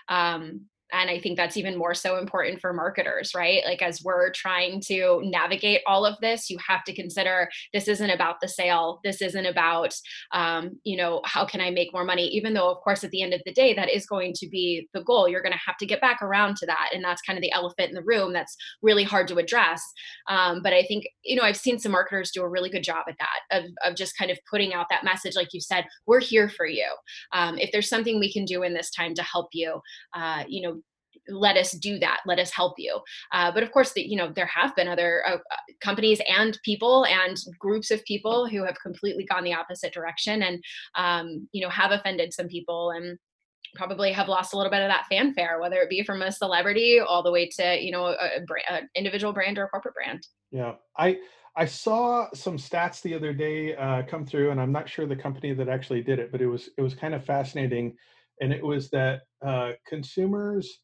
Um, 0.07 0.66
and 0.91 1.09
i 1.09 1.19
think 1.19 1.38
that's 1.38 1.57
even 1.57 1.77
more 1.77 1.94
so 1.94 2.18
important 2.18 2.59
for 2.59 2.74
marketers 2.74 3.31
right? 3.36 3.63
Like 3.65 3.81
as 3.81 4.01
we're 4.03 4.31
trying 4.31 4.81
to 4.88 5.21
navigate 5.24 5.81
all 5.88 6.06
of 6.06 6.19
this 6.21 6.50
you 6.50 6.57
have 6.65 6.83
to 6.86 6.94
consider 6.94 7.50
this 7.74 7.88
isn't 7.88 8.09
about 8.09 8.39
the 8.41 8.47
sale. 8.47 9.00
This 9.03 9.21
isn't 9.21 9.45
about 9.45 9.94
um, 10.33 10.71
you 10.83 10.97
know 10.97 11.21
how 11.25 11.45
can 11.45 11.62
i 11.62 11.69
make 11.69 11.94
more 11.94 12.06
money? 12.06 12.27
Even 12.27 12.53
though 12.53 12.69
of 12.69 12.81
course 12.81 13.03
at 13.03 13.12
the 13.12 13.21
end 13.21 13.33
of 13.33 13.41
the 13.45 13.53
day 13.53 13.74
that 13.74 13.89
is 13.89 14.06
going 14.06 14.33
to 14.36 14.47
be 14.50 14.88
the 14.94 15.03
goal. 15.03 15.27
You're 15.27 15.41
going 15.41 15.53
to 15.53 15.65
have 15.65 15.77
to 15.77 15.86
get 15.86 16.01
back 16.01 16.21
around 16.21 16.57
to 16.57 16.65
that. 16.65 16.89
And 16.94 17.03
that's 17.03 17.21
kind 17.21 17.38
of 17.38 17.41
the 17.41 17.51
elephant 17.51 17.89
in 17.89 17.95
the 17.95 18.03
room 18.03 18.33
that's 18.33 18.56
really 18.81 19.03
hard 19.03 19.27
to 19.30 19.38
address. 19.38 19.81
Um, 20.30 20.62
but 20.63 20.74
i 20.74 20.83
think 20.83 21.08
you 21.24 21.36
know 21.36 21.43
i've 21.43 21.58
seen 21.58 21.79
some 21.79 21.91
marketers 21.91 22.31
do 22.31 22.41
a 22.41 22.50
really 22.50 22.69
good 22.69 22.84
job 22.84 23.05
at 23.08 23.15
that 23.19 23.58
of, 23.58 23.65
of 23.86 23.96
just 23.96 24.17
kind 24.17 24.31
of 24.31 24.38
putting 24.50 24.74
out 24.74 24.88
that 24.89 25.03
message 25.03 25.36
like 25.36 25.53
you 25.53 25.62
said 25.62 25.86
we're 26.05 26.19
here 26.19 26.50
for 26.50 26.65
you. 26.65 26.88
Um, 27.34 27.58
if 27.58 27.72
there's 27.72 27.89
something 27.89 28.19
we 28.19 28.31
can 28.31 28.46
do 28.46 28.63
in 28.63 28.74
this 28.74 28.89
time 28.91 29.13
to 29.15 29.24
help 29.24 29.50
you 29.53 29.79
uh, 30.13 30.43
you 30.48 30.62
know 30.62 30.78
let 31.29 31.57
us 31.57 31.71
do 31.71 32.00
that 32.00 32.19
let 32.25 32.39
us 32.39 32.51
help 32.51 32.75
you. 32.77 33.00
Uh, 33.31 33.51
but 33.51 33.63
of 33.63 33.71
course 33.71 33.93
the, 33.93 34.01
you 34.01 34.15
know 34.15 34.31
there 34.36 34.45
have 34.45 34.75
been 34.75 34.88
other 34.88 35.24
uh, 35.27 35.38
companies 35.81 36.21
and 36.27 36.59
people 36.63 37.05
and 37.05 37.38
groups 37.59 37.91
of 37.91 38.03
people 38.05 38.48
who 38.48 38.63
have 38.63 38.79
completely 38.81 39.25
gone 39.25 39.43
the 39.43 39.53
opposite 39.53 39.93
direction 39.93 40.43
and 40.43 40.63
um, 40.95 41.48
you 41.51 41.62
know 41.62 41.69
have 41.69 41.91
offended 41.91 42.33
some 42.33 42.48
people 42.48 42.91
and 42.91 43.17
probably 43.75 44.12
have 44.12 44.27
lost 44.27 44.53
a 44.53 44.57
little 44.57 44.71
bit 44.71 44.81
of 44.81 44.89
that 44.89 45.05
fanfare 45.09 45.59
whether 45.62 45.77
it 45.77 45.89
be 45.89 46.03
from 46.03 46.24
a 46.24 46.31
celebrity 46.31 47.00
all 47.00 47.21
the 47.21 47.31
way 47.31 47.48
to 47.48 47.79
you 47.79 47.91
know 47.91 48.07
a, 48.07 48.41
a 48.69 48.81
individual 48.95 49.33
brand 49.33 49.57
or 49.57 49.65
a 49.65 49.69
corporate 49.69 49.95
brand. 49.95 50.25
Yeah. 50.51 50.74
I 50.98 51.19
I 51.55 51.65
saw 51.65 52.27
some 52.33 52.57
stats 52.57 53.01
the 53.01 53.15
other 53.15 53.33
day 53.33 53.75
uh, 53.75 54.03
come 54.03 54.25
through, 54.25 54.51
and 54.51 54.62
I'm 54.62 54.71
not 54.71 54.88
sure 54.88 55.05
the 55.05 55.15
company 55.15 55.53
that 55.53 55.67
actually 55.67 56.01
did 56.01 56.19
it, 56.19 56.31
but 56.31 56.41
it 56.41 56.48
was 56.48 56.69
it 56.77 56.81
was 56.81 56.95
kind 56.95 57.13
of 57.13 57.25
fascinating, 57.25 57.98
and 58.39 58.53
it 58.53 58.63
was 58.63 58.89
that 58.91 59.24
uh, 59.45 59.71
consumers 59.86 60.79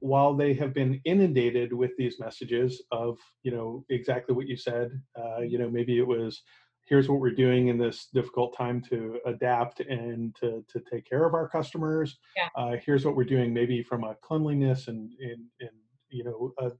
while 0.00 0.34
they 0.34 0.54
have 0.54 0.72
been 0.72 1.00
inundated 1.04 1.72
with 1.72 1.90
these 1.98 2.20
messages 2.20 2.82
of 2.92 3.18
you 3.42 3.50
know 3.50 3.84
exactly 3.90 4.34
what 4.34 4.46
you 4.46 4.56
said 4.56 4.90
uh, 5.18 5.40
you 5.40 5.58
know 5.58 5.68
maybe 5.68 5.98
it 5.98 6.06
was 6.06 6.42
here's 6.86 7.08
what 7.08 7.20
we're 7.20 7.30
doing 7.30 7.68
in 7.68 7.76
this 7.76 8.08
difficult 8.14 8.56
time 8.56 8.80
to 8.80 9.18
adapt 9.26 9.80
and 9.80 10.34
to, 10.36 10.64
to 10.68 10.80
take 10.90 11.08
care 11.08 11.24
of 11.24 11.34
our 11.34 11.48
customers 11.48 12.18
yeah. 12.36 12.48
uh, 12.56 12.76
here's 12.84 13.04
what 13.04 13.16
we're 13.16 13.24
doing 13.24 13.52
maybe 13.52 13.82
from 13.82 14.04
a 14.04 14.14
cleanliness 14.22 14.88
and, 14.88 15.12
and, 15.20 15.44
and 15.60 15.70
you 16.10 16.24
know 16.24 16.52
a, 16.58 16.70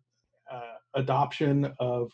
adoption 0.94 1.70
of 1.78 2.10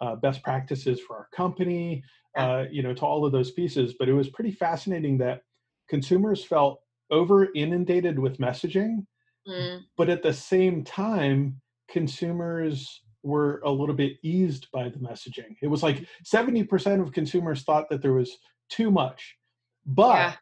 uh, 0.00 0.16
best 0.16 0.42
practices 0.42 1.00
for 1.00 1.16
our 1.16 1.28
company 1.34 2.02
yeah. 2.34 2.50
Uh, 2.50 2.66
you 2.70 2.82
know 2.82 2.92
to 2.92 3.02
all 3.02 3.24
of 3.24 3.32
those 3.32 3.52
pieces 3.52 3.94
but 3.98 4.08
it 4.08 4.12
was 4.12 4.28
pretty 4.28 4.50
fascinating 4.50 5.16
that 5.16 5.42
consumers 5.88 6.44
felt 6.44 6.80
over 7.10 7.48
inundated 7.54 8.18
with 8.18 8.38
messaging 8.38 9.06
Mm. 9.48 9.84
But 9.96 10.08
at 10.08 10.22
the 10.22 10.32
same 10.32 10.84
time, 10.84 11.60
consumers 11.88 13.02
were 13.22 13.60
a 13.64 13.70
little 13.70 13.94
bit 13.94 14.14
eased 14.22 14.68
by 14.72 14.88
the 14.88 14.98
messaging. 14.98 15.56
It 15.62 15.68
was 15.68 15.82
like 15.82 16.06
70% 16.24 16.68
mm. 16.68 17.02
of 17.02 17.12
consumers 17.12 17.62
thought 17.62 17.88
that 17.90 18.02
there 18.02 18.12
was 18.12 18.36
too 18.68 18.90
much, 18.90 19.36
but 19.84 20.16
yeah. 20.16 20.32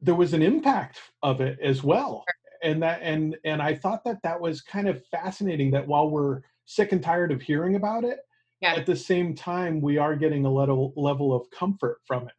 there 0.00 0.14
was 0.14 0.32
an 0.32 0.42
impact 0.42 0.98
of 1.22 1.40
it 1.40 1.58
as 1.62 1.82
well. 1.82 2.24
And 2.62 2.82
that 2.82 3.00
and 3.00 3.38
and 3.46 3.62
I 3.62 3.74
thought 3.74 4.04
that 4.04 4.18
that 4.22 4.38
was 4.38 4.60
kind 4.60 4.86
of 4.86 5.02
fascinating 5.06 5.70
that 5.70 5.86
while 5.86 6.10
we're 6.10 6.42
sick 6.66 6.92
and 6.92 7.02
tired 7.02 7.32
of 7.32 7.40
hearing 7.40 7.74
about 7.74 8.04
it. 8.04 8.18
Yeah. 8.60 8.74
At 8.74 8.84
the 8.84 8.94
same 8.96 9.34
time, 9.34 9.80
we 9.80 9.96
are 9.96 10.14
getting 10.14 10.44
a 10.44 10.52
little 10.52 10.92
level 10.94 11.34
of 11.34 11.50
comfort 11.50 11.98
from 12.04 12.28
it. 12.28 12.34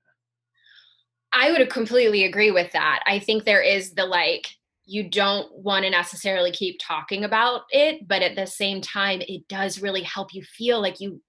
I 1.33 1.51
would 1.51 1.67
completely 1.69 2.25
agree 2.25 2.51
with 2.51 2.71
that. 2.73 3.01
I 3.07 3.19
think 3.19 3.43
there 3.43 3.61
is 3.61 3.93
the 3.93 4.05
like 4.05 4.47
you 4.91 5.09
don't 5.09 5.49
want 5.55 5.85
to 5.85 5.89
necessarily 5.89 6.51
keep 6.51 6.77
talking 6.81 7.23
about 7.23 7.61
it, 7.69 8.05
but 8.09 8.21
at 8.21 8.35
the 8.35 8.45
same 8.45 8.81
time, 8.81 9.21
it 9.21 9.47
does 9.47 9.81
really 9.81 10.03
help 10.03 10.33
you 10.33 10.43
feel 10.43 10.81
like 10.81 10.99
you 10.99 11.21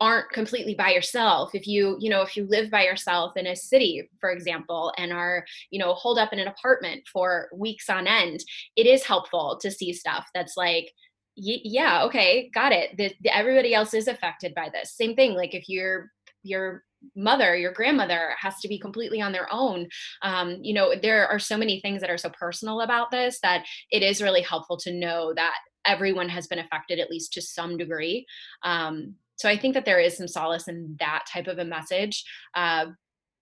aren't 0.00 0.30
completely 0.30 0.74
by 0.74 0.90
yourself. 0.90 1.54
If 1.54 1.66
you 1.66 1.98
you 2.00 2.08
know 2.08 2.22
if 2.22 2.34
you 2.34 2.46
live 2.46 2.70
by 2.70 2.84
yourself 2.84 3.36
in 3.36 3.46
a 3.46 3.54
city 3.54 4.08
for 4.20 4.30
example 4.30 4.92
and 4.96 5.12
are 5.12 5.44
you 5.70 5.78
know 5.78 5.92
holed 5.92 6.18
up 6.18 6.32
in 6.32 6.38
an 6.38 6.48
apartment 6.48 7.02
for 7.12 7.48
weeks 7.54 7.88
on 7.88 8.08
end 8.08 8.40
it 8.74 8.86
is 8.86 9.04
helpful 9.04 9.56
to 9.62 9.70
see 9.70 9.92
stuff 9.92 10.26
that's 10.34 10.56
like 10.56 10.90
yeah 11.36 12.04
okay 12.04 12.50
got 12.54 12.72
it. 12.72 12.96
The, 12.96 13.12
the, 13.22 13.36
everybody 13.36 13.74
else 13.74 13.94
is 13.94 14.08
affected 14.08 14.54
by 14.54 14.68
this. 14.72 14.96
Same 14.96 15.14
thing 15.14 15.34
like 15.34 15.54
if 15.54 15.68
your 15.68 16.10
your 16.44 16.84
mother 17.16 17.54
your 17.54 17.72
grandmother 17.72 18.30
has 18.38 18.58
to 18.60 18.68
be 18.68 18.78
completely 18.78 19.20
on 19.20 19.32
their 19.32 19.48
own. 19.52 19.88
Um, 20.22 20.58
you 20.62 20.74
know 20.74 20.94
there 21.00 21.26
are 21.26 21.38
so 21.38 21.56
many 21.56 21.80
things 21.80 22.00
that 22.00 22.10
are 22.10 22.18
so 22.18 22.30
personal 22.30 22.80
about 22.80 23.10
this 23.10 23.40
that 23.42 23.64
it 23.90 24.02
is 24.02 24.22
really 24.22 24.42
helpful 24.42 24.76
to 24.78 24.92
know 24.92 25.34
that 25.34 25.56
everyone 25.84 26.30
has 26.30 26.46
been 26.46 26.58
affected 26.58 26.98
at 26.98 27.10
least 27.10 27.32
to 27.34 27.42
some 27.42 27.76
degree. 27.76 28.24
Um, 28.62 29.16
so 29.36 29.48
i 29.48 29.56
think 29.56 29.74
that 29.74 29.84
there 29.84 29.98
is 29.98 30.16
some 30.16 30.28
solace 30.28 30.68
in 30.68 30.96
that 30.98 31.24
type 31.32 31.46
of 31.46 31.58
a 31.58 31.64
message 31.64 32.24
uh, 32.54 32.86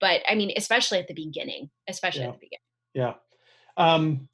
but 0.01 0.21
i 0.29 0.35
mean 0.35 0.53
especially 0.57 0.99
at 0.99 1.09
the 1.09 1.15
beginning 1.15 1.71
especially 1.89 2.23
yeah. 2.23 2.29
at 2.29 2.35
the 2.35 2.41
beginning 2.41 2.59
yeah. 2.95 3.15
Um, 3.77 4.29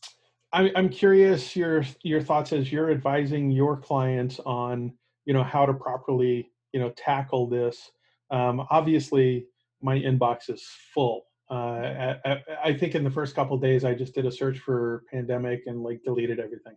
I, 0.53 0.73
i'm 0.75 0.89
curious 0.89 1.55
your 1.55 1.85
your 2.03 2.23
thoughts 2.23 2.53
as 2.53 2.73
you're 2.73 2.91
advising 2.91 3.51
your 3.51 3.77
clients 3.77 4.41
on 4.41 4.93
you 5.27 5.35
know 5.35 5.45
how 5.45 5.67
to 5.67 5.75
properly 5.75 6.51
you 6.73 6.81
know 6.81 6.91
tackle 6.91 7.47
this 7.47 7.91
um, 8.31 8.67
obviously 8.71 9.47
my 9.83 9.99
inbox 9.99 10.51
is 10.51 10.67
full 10.95 11.25
uh, 11.51 12.15
I, 12.27 12.43
I, 12.63 12.75
think 12.75 12.95
in 12.95 13.05
the 13.05 13.11
first 13.11 13.35
couple 13.35 13.57
days 13.57 13.85
i 13.85 13.95
just 13.95 14.15
did 14.15 14.27
a 14.27 14.33
search 14.33 14.59
for 14.59 15.05
pandemic 15.11 15.63
and 15.67 15.83
like 15.83 16.03
deleted 16.05 16.39
everything 16.41 16.75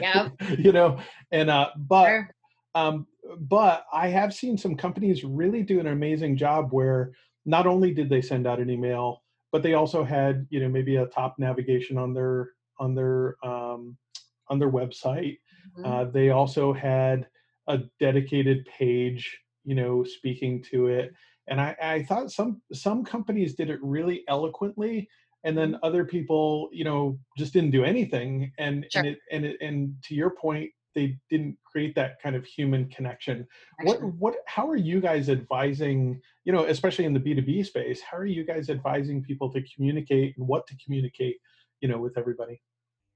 yeah 0.00 0.28
you 0.58 0.72
know 0.72 0.98
and 1.30 1.48
uh 1.48 1.70
but 1.76 2.06
sure. 2.06 2.34
um 2.74 3.06
but 3.38 3.86
I 3.92 4.08
have 4.08 4.34
seen 4.34 4.58
some 4.58 4.76
companies 4.76 5.24
really 5.24 5.62
do 5.62 5.80
an 5.80 5.86
amazing 5.86 6.36
job 6.36 6.68
where 6.72 7.12
not 7.44 7.66
only 7.66 7.92
did 7.92 8.08
they 8.08 8.22
send 8.22 8.46
out 8.46 8.60
an 8.60 8.70
email, 8.70 9.22
but 9.50 9.62
they 9.62 9.74
also 9.74 10.02
had 10.04 10.46
you 10.50 10.60
know 10.60 10.68
maybe 10.68 10.96
a 10.96 11.06
top 11.06 11.36
navigation 11.38 11.98
on 11.98 12.14
their 12.14 12.50
on 12.78 12.94
their 12.94 13.36
um, 13.44 13.96
on 14.48 14.58
their 14.58 14.70
website. 14.70 15.38
Mm-hmm. 15.78 15.84
Uh, 15.84 16.04
they 16.04 16.30
also 16.30 16.72
had 16.72 17.26
a 17.68 17.78
dedicated 18.00 18.66
page, 18.66 19.38
you 19.64 19.74
know, 19.74 20.04
speaking 20.04 20.62
to 20.70 20.88
it. 20.88 21.12
And 21.48 21.60
I, 21.60 21.76
I 21.82 22.02
thought 22.04 22.30
some 22.30 22.62
some 22.72 23.04
companies 23.04 23.54
did 23.54 23.70
it 23.70 23.80
really 23.82 24.22
eloquently, 24.28 25.08
and 25.44 25.56
then 25.56 25.72
mm-hmm. 25.72 25.84
other 25.84 26.04
people, 26.04 26.68
you 26.72 26.84
know, 26.84 27.18
just 27.36 27.52
didn't 27.52 27.72
do 27.72 27.84
anything. 27.84 28.52
And 28.58 28.86
sure. 28.90 29.00
and 29.00 29.08
it, 29.08 29.18
and 29.30 29.44
it, 29.44 29.56
and 29.60 29.94
to 30.04 30.14
your 30.14 30.30
point, 30.30 30.70
they 30.94 31.18
didn't 31.30 31.56
create 31.64 31.94
that 31.94 32.20
kind 32.22 32.36
of 32.36 32.44
human 32.44 32.88
connection. 32.88 33.46
What 33.82 34.02
what 34.14 34.36
how 34.46 34.68
are 34.68 34.76
you 34.76 35.00
guys 35.00 35.28
advising, 35.28 36.20
you 36.44 36.52
know, 36.52 36.64
especially 36.64 37.06
in 37.06 37.14
the 37.14 37.20
B2B 37.20 37.66
space, 37.66 38.00
how 38.00 38.16
are 38.18 38.26
you 38.26 38.44
guys 38.44 38.68
advising 38.70 39.22
people 39.22 39.52
to 39.52 39.62
communicate 39.74 40.36
and 40.36 40.46
what 40.46 40.66
to 40.68 40.76
communicate, 40.84 41.36
you 41.80 41.88
know, 41.88 41.98
with 41.98 42.16
everybody? 42.16 42.60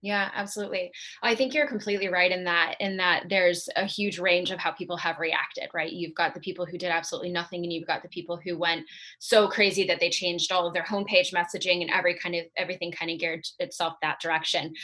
Yeah, 0.06 0.30
absolutely. 0.36 0.92
I 1.20 1.34
think 1.34 1.52
you're 1.52 1.66
completely 1.66 2.06
right 2.06 2.30
in 2.30 2.44
that 2.44 2.76
in 2.78 2.96
that 2.98 3.24
there's 3.28 3.68
a 3.74 3.86
huge 3.86 4.20
range 4.20 4.52
of 4.52 4.60
how 4.60 4.70
people 4.70 4.96
have 4.98 5.18
reacted, 5.18 5.68
right? 5.74 5.90
You've 5.92 6.14
got 6.14 6.32
the 6.32 6.38
people 6.38 6.64
who 6.64 6.78
did 6.78 6.92
absolutely 6.92 7.32
nothing 7.32 7.64
and 7.64 7.72
you've 7.72 7.88
got 7.88 8.02
the 8.02 8.08
people 8.08 8.36
who 8.44 8.56
went 8.56 8.86
so 9.18 9.48
crazy 9.48 9.84
that 9.88 9.98
they 9.98 10.08
changed 10.08 10.52
all 10.52 10.64
of 10.64 10.74
their 10.74 10.84
homepage 10.84 11.34
messaging 11.34 11.80
and 11.80 11.90
every 11.90 12.16
kind 12.16 12.36
of 12.36 12.44
everything 12.56 12.92
kind 12.92 13.10
of 13.10 13.18
geared 13.18 13.44
itself 13.58 13.94
that 14.00 14.20
direction. 14.20 14.74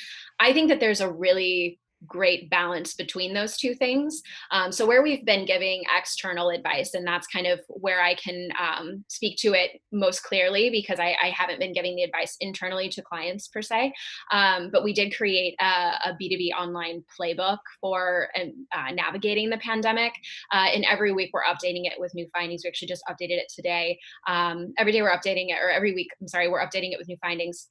I 0.40 0.52
think 0.52 0.68
that 0.70 0.80
there's 0.80 1.00
a 1.00 1.12
really 1.12 1.78
great 2.06 2.50
balance 2.50 2.94
between 2.94 3.34
those 3.34 3.56
two 3.56 3.74
things. 3.74 4.22
Um, 4.50 4.72
so 4.72 4.86
where 4.86 5.02
we've 5.02 5.24
been 5.24 5.46
giving 5.46 5.82
external 5.96 6.50
advice, 6.50 6.94
and 6.94 7.06
that's 7.06 7.26
kind 7.26 7.46
of 7.46 7.60
where 7.68 8.02
I 8.02 8.14
can 8.14 8.48
um, 8.60 9.04
speak 9.08 9.38
to 9.38 9.52
it 9.52 9.80
most 9.92 10.22
clearly 10.22 10.70
because 10.70 10.98
I, 10.98 11.16
I, 11.22 11.32
haven't 11.36 11.58
been 11.58 11.72
giving 11.72 11.96
the 11.96 12.02
advice 12.02 12.36
internally 12.40 12.88
to 12.90 13.02
clients 13.02 13.48
per 13.48 13.62
se. 13.62 13.92
Um, 14.30 14.70
but 14.72 14.84
we 14.84 14.92
did 14.92 15.14
create 15.16 15.54
a 15.60 15.82
a 16.04 16.16
B2B 16.20 16.50
online 16.58 17.04
playbook 17.18 17.58
for 17.80 18.28
uh, 18.36 18.90
navigating 18.92 19.50
the 19.50 19.58
pandemic. 19.58 20.12
Uh, 20.52 20.68
and 20.74 20.84
every 20.84 21.12
week 21.12 21.30
we're 21.32 21.44
updating 21.44 21.86
it 21.86 21.94
with 21.98 22.14
new 22.14 22.26
findings. 22.32 22.62
We 22.64 22.68
actually 22.68 22.88
just 22.88 23.04
updated 23.08 23.38
it 23.38 23.52
today. 23.54 23.98
Um, 24.26 24.72
every 24.78 24.92
day 24.92 25.02
we're 25.02 25.16
updating 25.16 25.48
it, 25.48 25.58
or 25.62 25.70
every 25.70 25.94
week, 25.94 26.08
I'm 26.20 26.28
sorry, 26.28 26.48
we're 26.48 26.64
updating 26.64 26.92
it 26.92 26.98
with 26.98 27.08
new 27.08 27.16
findings 27.22 27.68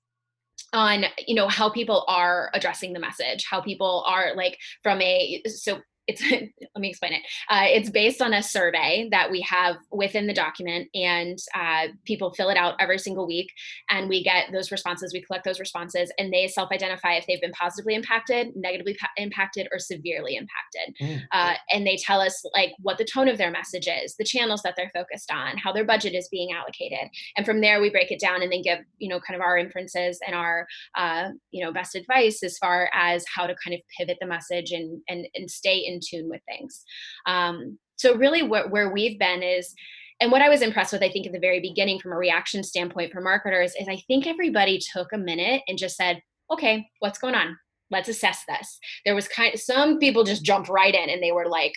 on 0.74 1.06
you 1.28 1.36
know 1.36 1.48
how 1.48 1.70
people 1.70 2.06
are 2.08 2.50
addressing 2.54 2.94
the 2.94 3.00
message 3.00 3.46
how 3.50 3.62
people 3.62 4.04
are 4.08 4.36
like 4.36 4.58
from 4.84 5.02
a 5.02 5.42
so 5.48 5.80
it's 6.08 6.22
let 6.32 6.82
me 6.82 6.90
explain 6.90 7.14
it. 7.14 7.22
Uh, 7.50 7.66
it's 7.66 7.90
based 7.90 8.22
on 8.22 8.34
a 8.34 8.44
survey 8.44 9.08
that 9.12 9.30
we 9.30 9.42
have 9.42 9.78
within 9.92 10.28
the 10.28 10.34
document 10.34 10.90
and 10.94 11.38
uh, 11.56 11.88
people 12.06 12.34
fill 12.34 12.50
it 12.50 12.58
out 12.58 12.76
every 12.80 12.98
single 12.98 13.28
week 13.28 13.52
and 13.90 14.10
we 14.10 14.24
get 14.24 14.52
those 14.52 14.72
responses 14.72 15.14
we 15.14 15.22
collect 15.22 15.46
those 15.46 15.60
responses 15.60 16.12
and 16.18 16.34
they 16.34 16.48
self-identify 16.48 17.14
if 17.14 17.26
they've 17.28 17.42
been 17.42 17.52
positively 17.52 17.96
impacted 17.96 18.50
negatively 18.56 18.96
pa- 19.00 19.10
impacted 19.18 19.68
or 19.72 19.80
severely 19.80 20.36
impacted. 20.36 20.96
Mm. 21.02 21.22
uh, 21.32 21.54
and 21.72 21.86
they 21.86 21.98
tell 21.98 22.22
us 22.22 22.44
like 22.54 22.72
what 22.80 22.98
the 22.98 23.06
tone 23.06 23.28
of 23.28 23.38
their 23.38 23.52
message 23.52 23.88
is 23.88 24.16
the 24.16 24.24
channels 24.24 24.62
that 24.64 24.76
they're 24.78 24.92
focused 24.94 25.32
on 25.32 25.58
how 25.58 25.72
their 25.72 25.86
budget 25.86 26.14
is 26.14 26.28
being 26.30 26.52
allocated. 26.52 27.10
And 27.38 27.46
from 27.46 27.62
there 27.62 27.82
we 27.82 27.90
break 27.90 28.12
it 28.12 28.20
down 28.20 28.42
and 28.42 28.52
then 28.52 28.62
give 28.62 28.80
you 28.98 29.10
know 29.10 29.20
kind 29.20 29.36
of 29.36 29.42
our 29.42 29.58
inferences 29.58 30.20
and 30.26 30.36
our 30.36 30.68
uh, 30.98 31.30
you 31.52 31.64
know 31.64 31.72
best 31.72 31.96
advice 31.96 32.44
as 32.44 32.58
far 32.58 32.90
as 32.94 33.24
how 33.34 33.48
to 33.48 33.56
kind 33.64 33.74
of 33.76 33.82
pivot 33.98 34.18
the 34.20 34.28
message 34.28 34.72
and 34.72 35.02
and, 35.08 35.28
and 35.36 35.50
stay 35.50 35.78
in 35.78 35.91
tune 36.00 36.30
with 36.30 36.42
things. 36.48 36.84
Um, 37.26 37.80
so 37.98 38.16
really 38.16 38.44
what, 38.44 38.72
where 38.72 38.92
we've 38.92 39.20
been 39.20 39.44
is, 39.44 39.74
and 40.20 40.32
what 40.32 40.44
I 40.44 40.50
was 40.50 40.62
impressed 40.62 40.94
with, 40.94 41.02
I 41.02 41.12
think, 41.12 41.26
at 41.26 41.34
the 41.34 41.40
very 41.40 41.60
beginning 41.60 42.00
from 42.00 42.12
a 42.12 42.18
reaction 42.18 42.64
standpoint 42.64 43.12
for 43.12 43.22
marketers 43.22 43.74
is 43.80 43.88
I 43.88 44.02
think 44.08 44.28
everybody 44.28 44.80
took 44.94 45.12
a 45.14 45.18
minute 45.18 45.64
and 45.68 45.78
just 45.78 45.98
said, 45.98 46.22
okay, 46.52 46.88
what's 47.00 47.18
going 47.18 47.34
on? 47.34 47.58
Let's 47.90 48.08
assess 48.08 48.44
this. 48.48 48.80
There 49.04 49.16
was 49.16 49.28
kind 49.28 49.54
of 49.54 49.60
some 49.60 49.98
people 49.98 50.24
just 50.24 50.44
jumped 50.44 50.70
right 50.70 50.94
in 50.94 51.10
and 51.10 51.24
they 51.24 51.32
were 51.32 51.48
like, 51.48 51.74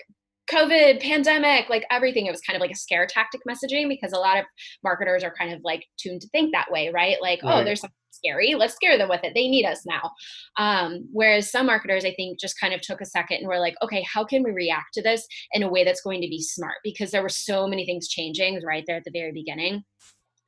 COVID, 0.50 1.00
pandemic, 1.00 1.68
like 1.68 1.84
everything. 1.90 2.26
It 2.26 2.30
was 2.30 2.40
kind 2.40 2.56
of 2.56 2.60
like 2.60 2.70
a 2.70 2.76
scare 2.76 3.06
tactic 3.06 3.40
messaging 3.48 3.88
because 3.88 4.12
a 4.12 4.18
lot 4.18 4.38
of 4.38 4.44
marketers 4.82 5.24
are 5.24 5.34
kind 5.36 5.52
of 5.52 5.60
like 5.64 5.84
tuned 5.98 6.20
to 6.22 6.28
think 6.28 6.52
that 6.52 6.70
way, 6.70 6.90
right? 6.92 7.16
Like, 7.20 7.40
oh, 7.42 7.48
right. 7.48 7.60
oh, 7.60 7.64
there's 7.64 7.80
something 7.80 7.94
scary. 8.10 8.54
Let's 8.54 8.74
scare 8.74 8.98
them 8.98 9.08
with 9.08 9.24
it. 9.24 9.32
They 9.34 9.48
need 9.48 9.64
us 9.64 9.84
now. 9.86 10.10
Um, 10.56 11.08
whereas 11.12 11.50
some 11.50 11.66
marketers, 11.66 12.04
I 12.04 12.14
think, 12.14 12.38
just 12.38 12.60
kind 12.60 12.74
of 12.74 12.80
took 12.80 13.00
a 13.00 13.06
second 13.06 13.38
and 13.38 13.48
were 13.48 13.58
like, 13.58 13.74
okay, 13.82 14.04
how 14.10 14.24
can 14.24 14.42
we 14.42 14.50
react 14.50 14.94
to 14.94 15.02
this 15.02 15.26
in 15.52 15.62
a 15.62 15.70
way 15.70 15.84
that's 15.84 16.02
going 16.02 16.20
to 16.20 16.28
be 16.28 16.42
smart? 16.42 16.76
Because 16.84 17.10
there 17.10 17.22
were 17.22 17.28
so 17.28 17.66
many 17.66 17.86
things 17.86 18.08
changing 18.08 18.62
right 18.64 18.84
there 18.86 18.96
at 18.96 19.04
the 19.04 19.10
very 19.10 19.32
beginning 19.32 19.82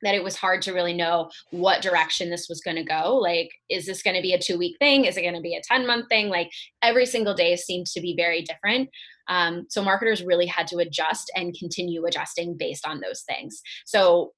that 0.03 0.15
it 0.15 0.23
was 0.23 0.35
hard 0.35 0.61
to 0.61 0.73
really 0.73 0.93
know 0.93 1.29
what 1.51 1.81
direction 1.81 2.29
this 2.29 2.47
was 2.47 2.61
going 2.61 2.77
to 2.77 2.83
go. 2.83 3.15
Like, 3.15 3.49
is 3.69 3.85
this 3.85 4.03
going 4.03 4.15
to 4.15 4.21
be 4.21 4.33
a 4.33 4.39
two 4.39 4.57
week 4.57 4.75
thing? 4.79 5.05
Is 5.05 5.17
it 5.17 5.23
going 5.23 5.33
to 5.33 5.41
be 5.41 5.55
a 5.55 5.61
10 5.61 5.87
month 5.87 6.07
thing? 6.09 6.29
Like, 6.29 6.49
every 6.83 7.05
single 7.05 7.33
day 7.33 7.55
seemed 7.55 7.87
to 7.87 8.01
be 8.01 8.15
very 8.15 8.43
different. 8.43 8.89
Um, 9.29 9.65
so, 9.69 9.83
marketers 9.83 10.23
really 10.23 10.45
had 10.45 10.67
to 10.67 10.77
adjust 10.77 11.31
and 11.35 11.55
continue 11.57 12.05
adjusting 12.05 12.57
based 12.57 12.85
on 12.87 12.99
those 12.99 13.21
things. 13.21 13.61
So, 13.85 14.33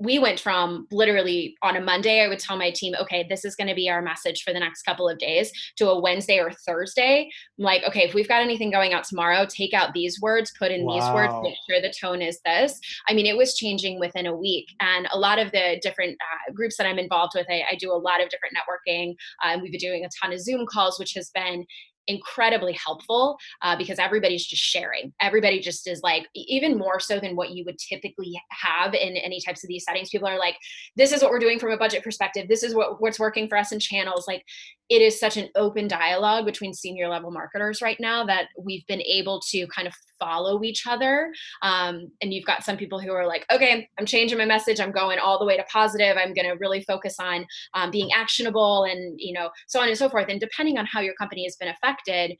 we 0.00 0.18
went 0.18 0.40
from 0.40 0.86
literally 0.90 1.56
on 1.62 1.76
a 1.76 1.80
Monday, 1.80 2.22
I 2.22 2.28
would 2.28 2.40
tell 2.40 2.56
my 2.56 2.70
team, 2.70 2.94
okay, 3.00 3.24
this 3.28 3.44
is 3.44 3.54
going 3.54 3.68
to 3.68 3.74
be 3.74 3.88
our 3.88 4.02
message 4.02 4.42
for 4.42 4.52
the 4.52 4.58
next 4.58 4.82
couple 4.82 5.08
of 5.08 5.18
days, 5.18 5.52
to 5.76 5.88
a 5.88 6.00
Wednesday 6.00 6.38
or 6.38 6.50
Thursday. 6.50 7.30
I'm 7.58 7.64
like, 7.64 7.82
okay, 7.86 8.00
if 8.00 8.12
we've 8.12 8.28
got 8.28 8.42
anything 8.42 8.72
going 8.72 8.92
out 8.92 9.04
tomorrow, 9.04 9.46
take 9.46 9.72
out 9.72 9.94
these 9.94 10.20
words, 10.20 10.52
put 10.58 10.72
in 10.72 10.84
wow. 10.84 10.94
these 10.94 11.14
words, 11.14 11.34
make 11.42 11.54
sure 11.68 11.80
the 11.80 11.94
tone 11.98 12.22
is 12.22 12.40
this. 12.44 12.80
I 13.08 13.14
mean, 13.14 13.26
it 13.26 13.36
was 13.36 13.54
changing 13.54 14.00
within 14.00 14.26
a 14.26 14.34
week. 14.34 14.66
And 14.80 15.06
a 15.12 15.18
lot 15.18 15.38
of 15.38 15.52
the 15.52 15.78
different 15.80 16.12
uh, 16.20 16.52
groups 16.52 16.76
that 16.78 16.86
I'm 16.86 16.98
involved 16.98 17.32
with, 17.36 17.46
I, 17.48 17.62
I, 17.70 17.76
do 17.76 17.92
a 17.92 17.94
lot 17.94 18.22
of 18.22 18.28
different 18.28 18.56
networking. 18.56 19.14
Um, 19.44 19.60
we've 19.60 19.72
been 19.72 19.78
doing 19.78 20.04
a 20.04 20.08
ton 20.20 20.32
of 20.32 20.40
Zoom 20.40 20.66
calls, 20.66 20.98
which 20.98 21.12
has 21.14 21.30
been 21.30 21.64
incredibly 22.08 22.72
helpful 22.72 23.38
uh, 23.62 23.76
because 23.76 23.98
everybody's 23.98 24.46
just 24.46 24.62
sharing. 24.62 25.12
Everybody 25.20 25.60
just 25.60 25.88
is 25.88 26.02
like, 26.02 26.26
even 26.34 26.78
more 26.78 27.00
so 27.00 27.20
than 27.20 27.36
what 27.36 27.50
you 27.50 27.64
would 27.64 27.78
typically 27.78 28.40
have 28.50 28.94
in 28.94 29.16
any 29.16 29.40
types 29.40 29.64
of 29.64 29.68
these 29.68 29.84
settings. 29.84 30.10
People 30.10 30.28
are 30.28 30.38
like, 30.38 30.56
this 30.96 31.12
is 31.12 31.22
what 31.22 31.30
we're 31.30 31.38
doing 31.38 31.58
from 31.58 31.72
a 31.72 31.76
budget 31.76 32.02
perspective. 32.02 32.48
This 32.48 32.62
is 32.62 32.74
what, 32.74 33.00
what's 33.00 33.18
working 33.18 33.48
for 33.48 33.58
us 33.58 33.72
in 33.72 33.78
channels. 33.78 34.26
Like, 34.28 34.44
it 34.90 35.00
is 35.00 35.18
such 35.18 35.36
an 35.36 35.48
open 35.56 35.88
dialogue 35.88 36.44
between 36.44 36.74
senior 36.74 37.08
level 37.08 37.30
marketers 37.30 37.80
right 37.80 37.98
now 37.98 38.24
that 38.24 38.48
we've 38.58 38.86
been 38.86 39.00
able 39.02 39.40
to 39.48 39.66
kind 39.68 39.88
of 39.88 39.94
follow 40.18 40.62
each 40.62 40.86
other. 40.86 41.32
Um, 41.62 42.10
and 42.20 42.32
you've 42.34 42.44
got 42.44 42.64
some 42.64 42.76
people 42.76 43.00
who 43.00 43.12
are 43.12 43.26
like, 43.26 43.46
okay, 43.50 43.88
I'm 43.98 44.06
changing 44.06 44.38
my 44.38 44.44
message. 44.44 44.80
I'm 44.80 44.92
going 44.92 45.18
all 45.18 45.38
the 45.38 45.46
way 45.46 45.56
to 45.56 45.64
positive. 45.64 46.16
I'm 46.16 46.34
going 46.34 46.48
to 46.48 46.56
really 46.60 46.82
focus 46.82 47.16
on 47.18 47.46
um, 47.72 47.90
being 47.90 48.10
actionable 48.12 48.84
and, 48.84 49.14
you 49.18 49.32
know, 49.32 49.50
so 49.68 49.80
on 49.80 49.88
and 49.88 49.96
so 49.96 50.08
forth. 50.08 50.26
And 50.28 50.40
depending 50.40 50.78
on 50.78 50.86
how 50.86 51.00
your 51.00 51.14
company 51.14 51.44
has 51.44 51.56
been 51.56 51.68
affected, 51.68 52.36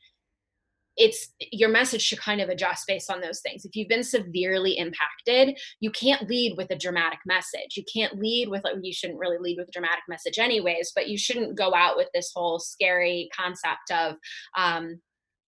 it's 0.97 1.33
your 1.51 1.69
message 1.69 2.01
should 2.01 2.19
kind 2.19 2.41
of 2.41 2.49
adjust 2.49 2.85
based 2.87 3.11
on 3.11 3.21
those 3.21 3.41
things. 3.41 3.65
If 3.65 3.75
you've 3.75 3.89
been 3.89 4.03
severely 4.03 4.77
impacted, 4.77 5.57
you 5.79 5.91
can't 5.91 6.27
lead 6.29 6.55
with 6.57 6.71
a 6.71 6.77
dramatic 6.77 7.19
message. 7.25 7.75
You 7.75 7.83
can't 7.93 8.17
lead 8.17 8.49
with 8.49 8.63
like 8.63 8.75
you 8.81 8.93
shouldn't 8.93 9.19
really 9.19 9.37
lead 9.39 9.57
with 9.57 9.67
a 9.67 9.71
dramatic 9.71 10.03
message 10.07 10.37
anyways, 10.39 10.91
but 10.95 11.09
you 11.09 11.17
shouldn't 11.17 11.57
go 11.57 11.73
out 11.73 11.97
with 11.97 12.07
this 12.13 12.31
whole 12.33 12.59
scary 12.59 13.29
concept 13.35 13.91
of 13.91 14.15
um, 14.57 14.99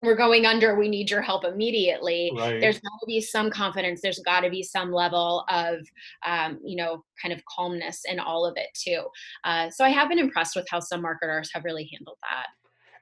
we're 0.06 0.16
going 0.16 0.46
under 0.46 0.78
we 0.78 0.88
need 0.88 1.10
your 1.10 1.22
help 1.22 1.44
immediately 1.44 2.32
right. 2.38 2.62
there's 2.62 2.80
got 2.80 3.00
to 3.00 3.06
be 3.08 3.20
some 3.20 3.50
confidence 3.50 4.02
there's 4.02 4.20
got 4.20 4.42
to 4.42 4.50
be 4.50 4.62
some 4.62 4.92
level 4.92 5.44
of 5.50 5.80
um, 6.26 6.60
you 6.64 6.76
know 6.76 7.04
kind 7.22 7.34
of 7.34 7.42
calmness 7.46 8.02
in 8.06 8.20
all 8.20 8.46
of 8.46 8.54
it 8.58 8.68
too 8.76 9.04
uh, 9.46 9.70
so 9.70 9.84
i 9.84 9.90
have 9.90 10.10
been 10.10 10.20
impressed 10.20 10.56
with 10.56 10.68
how 10.70 10.80
some 10.80 11.02
marketers 11.02 11.50
have 11.54 11.64
really 11.64 11.90
handled 11.92 12.18
that 12.22 12.48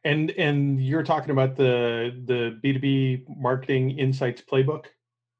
and 0.04 0.32
and 0.32 0.84
you're 0.84 1.04
talking 1.04 1.32
about 1.32 1.56
the 1.56 2.22
the 2.26 2.60
b2b 2.64 3.26
marketing 3.38 3.98
insights 3.98 4.42
playbook? 4.42 4.86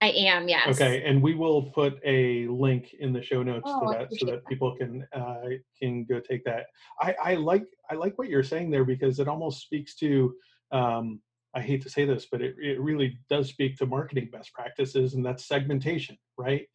I 0.02 0.10
am 0.10 0.50
yes. 0.50 0.68
Okay 0.68 1.04
and 1.06 1.22
we 1.22 1.34
will 1.34 1.64
put 1.64 2.00
a 2.04 2.48
link 2.48 2.94
in 3.00 3.14
the 3.14 3.22
show 3.22 3.42
notes 3.42 3.64
oh, 3.66 3.92
to 3.92 3.98
that 3.98 4.14
so 4.14 4.26
that, 4.26 4.46
people 4.48 4.76
can 4.76 5.08
uh, 5.14 5.50
can 5.82 6.04
go 6.06 6.20
take 6.20 6.44
that. 6.46 6.66
I 7.00 7.16
i 7.24 7.36
like 7.36 7.66
i 7.90 7.96
like 7.96 8.18
what 8.18 8.30
you're 8.30 8.44
saying 8.44 8.70
there 8.70 8.86
because 8.86 9.20
it 9.20 9.28
almost 9.28 9.62
speaks 9.62 9.96
to 9.96 10.36
um, 10.72 11.22
I 11.56 11.62
hate 11.62 11.84
to 11.84 11.90
say 11.90 12.04
this, 12.04 12.26
but 12.32 12.42
it, 12.42 12.56
it 12.60 12.82
really 12.82 13.20
does 13.30 13.48
speak 13.48 13.78
to 13.78 13.86
marketing 13.86 14.30
best 14.32 14.52
practices, 14.54 15.14
and 15.14 15.24
that's 15.24 15.46
segmentation, 15.48 16.18
right? 16.38 16.68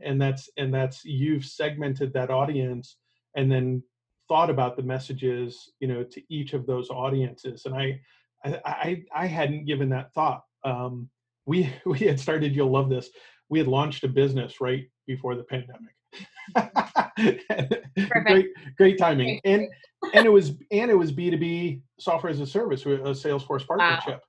And 0.00 0.22
that's 0.22 0.48
and 0.56 0.72
that's 0.72 1.04
you've 1.04 1.44
segmented 1.44 2.12
that 2.12 2.30
audience 2.30 2.96
and 3.36 3.50
then 3.50 3.82
thought 4.30 4.48
about 4.48 4.76
the 4.76 4.82
messages 4.82 5.72
you 5.80 5.88
know 5.88 6.04
to 6.04 6.22
each 6.32 6.52
of 6.52 6.64
those 6.64 6.88
audiences 6.88 7.66
and 7.66 7.74
i 7.74 8.00
i 8.64 9.02
i 9.12 9.26
hadn't 9.26 9.66
given 9.66 9.90
that 9.90 10.14
thought. 10.14 10.44
Um 10.64 11.10
we 11.46 11.70
we 11.84 11.98
had 11.98 12.20
started 12.20 12.54
you'll 12.54 12.70
love 12.70 12.88
this 12.88 13.10
we 13.48 13.58
had 13.58 13.66
launched 13.66 14.04
a 14.04 14.08
business 14.08 14.60
right 14.60 14.84
before 15.08 15.34
the 15.34 15.42
pandemic. 15.42 15.94
Great 18.24 18.46
great 18.78 18.98
timing 18.98 19.40
and 19.44 19.68
and 20.14 20.26
it 20.26 20.30
was 20.30 20.50
and 20.70 20.90
it 20.90 20.96
was 20.96 21.12
b2b 21.12 21.82
software 21.98 22.32
as 22.32 22.40
a 22.40 22.46
service 22.46 22.86
a 22.86 22.86
salesforce 22.86 23.66
partnership 23.66 24.14
wow. 24.14 24.20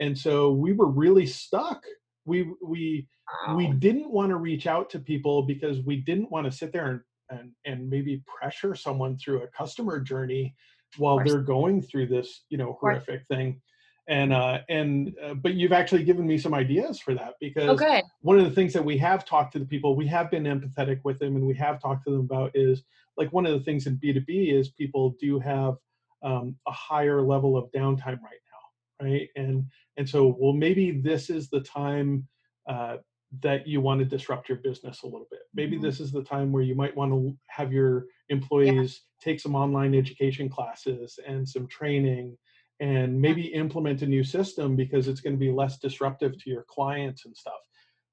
and 0.00 0.18
so 0.18 0.52
we 0.52 0.72
were 0.72 0.88
really 0.88 1.26
stuck. 1.26 1.82
We 2.26 2.52
we 2.62 3.06
wow. 3.46 3.56
we 3.56 3.68
didn't 3.68 4.10
want 4.10 4.30
to 4.30 4.36
reach 4.36 4.66
out 4.66 4.90
to 4.90 4.98
people 4.98 5.42
because 5.42 5.80
we 5.80 5.96
didn't 5.96 6.30
want 6.30 6.44
to 6.46 6.52
sit 6.52 6.72
there 6.72 6.86
and 6.86 7.00
and 7.30 7.52
and 7.64 7.88
maybe 7.88 8.22
pressure 8.26 8.74
someone 8.74 9.16
through 9.16 9.42
a 9.42 9.48
customer 9.48 10.00
journey 10.00 10.54
while 10.96 11.22
they're 11.24 11.40
going 11.40 11.82
through 11.82 12.06
this 12.06 12.44
you 12.48 12.58
know 12.58 12.76
horrific 12.80 13.26
thing. 13.26 13.60
And 14.06 14.34
uh 14.34 14.58
and 14.68 15.14
uh, 15.22 15.32
but 15.34 15.54
you've 15.54 15.72
actually 15.72 16.04
given 16.04 16.26
me 16.26 16.36
some 16.36 16.52
ideas 16.52 17.00
for 17.00 17.14
that 17.14 17.34
because 17.40 17.70
okay. 17.70 18.02
one 18.20 18.38
of 18.38 18.44
the 18.44 18.50
things 18.50 18.74
that 18.74 18.84
we 18.84 18.98
have 18.98 19.24
talked 19.24 19.54
to 19.54 19.58
the 19.58 19.64
people 19.64 19.96
we 19.96 20.06
have 20.08 20.30
been 20.30 20.44
empathetic 20.44 21.00
with 21.04 21.18
them 21.18 21.36
and 21.36 21.46
we 21.46 21.54
have 21.54 21.80
talked 21.80 22.04
to 22.04 22.10
them 22.10 22.20
about 22.20 22.50
is 22.54 22.82
like 23.16 23.32
one 23.32 23.46
of 23.46 23.52
the 23.54 23.64
things 23.64 23.86
in 23.86 23.96
b2b 23.96 24.52
is 24.52 24.68
people 24.68 25.16
do 25.18 25.38
have 25.38 25.76
um, 26.22 26.54
a 26.68 26.70
higher 26.70 27.22
level 27.22 27.56
of 27.56 27.72
downtime 27.72 28.20
right 28.20 28.20
now 28.20 28.54
right? 29.00 29.28
And 29.36 29.64
and 29.96 30.08
so 30.08 30.36
well 30.38 30.52
maybe 30.52 30.90
this 30.90 31.30
is 31.30 31.48
the 31.48 31.60
time 31.60 32.26
uh, 32.68 32.96
that 33.42 33.66
you 33.66 33.80
want 33.80 34.00
to 34.00 34.04
disrupt 34.04 34.48
your 34.48 34.58
business 34.58 35.02
a 35.02 35.06
little 35.06 35.26
bit. 35.30 35.40
Maybe 35.54 35.76
mm-hmm. 35.76 35.84
this 35.84 36.00
is 36.00 36.12
the 36.12 36.22
time 36.22 36.52
where 36.52 36.62
you 36.62 36.74
might 36.74 36.96
want 36.96 37.12
to 37.12 37.36
have 37.48 37.72
your 37.72 38.06
employees 38.28 39.02
yeah. 39.02 39.32
take 39.32 39.40
some 39.40 39.54
online 39.54 39.94
education 39.94 40.48
classes 40.48 41.18
and 41.26 41.48
some 41.48 41.66
training 41.66 42.36
and 42.80 43.20
maybe 43.20 43.42
implement 43.42 44.02
a 44.02 44.06
new 44.06 44.24
system 44.24 44.76
because 44.76 45.08
it's 45.08 45.20
going 45.20 45.34
to 45.34 45.38
be 45.38 45.52
less 45.52 45.78
disruptive 45.78 46.36
to 46.38 46.50
your 46.50 46.64
clients 46.68 47.24
and 47.24 47.36
stuff. 47.36 47.60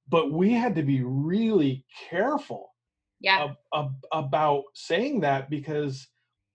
But 0.07 0.31
we 0.31 0.53
had 0.53 0.75
to 0.75 0.83
be 0.83 1.01
really 1.03 1.85
careful 2.09 2.73
yeah. 3.19 3.45
ab- 3.45 3.57
ab- 3.73 4.05
about 4.11 4.63
saying 4.73 5.21
that 5.21 5.49
because 5.49 6.07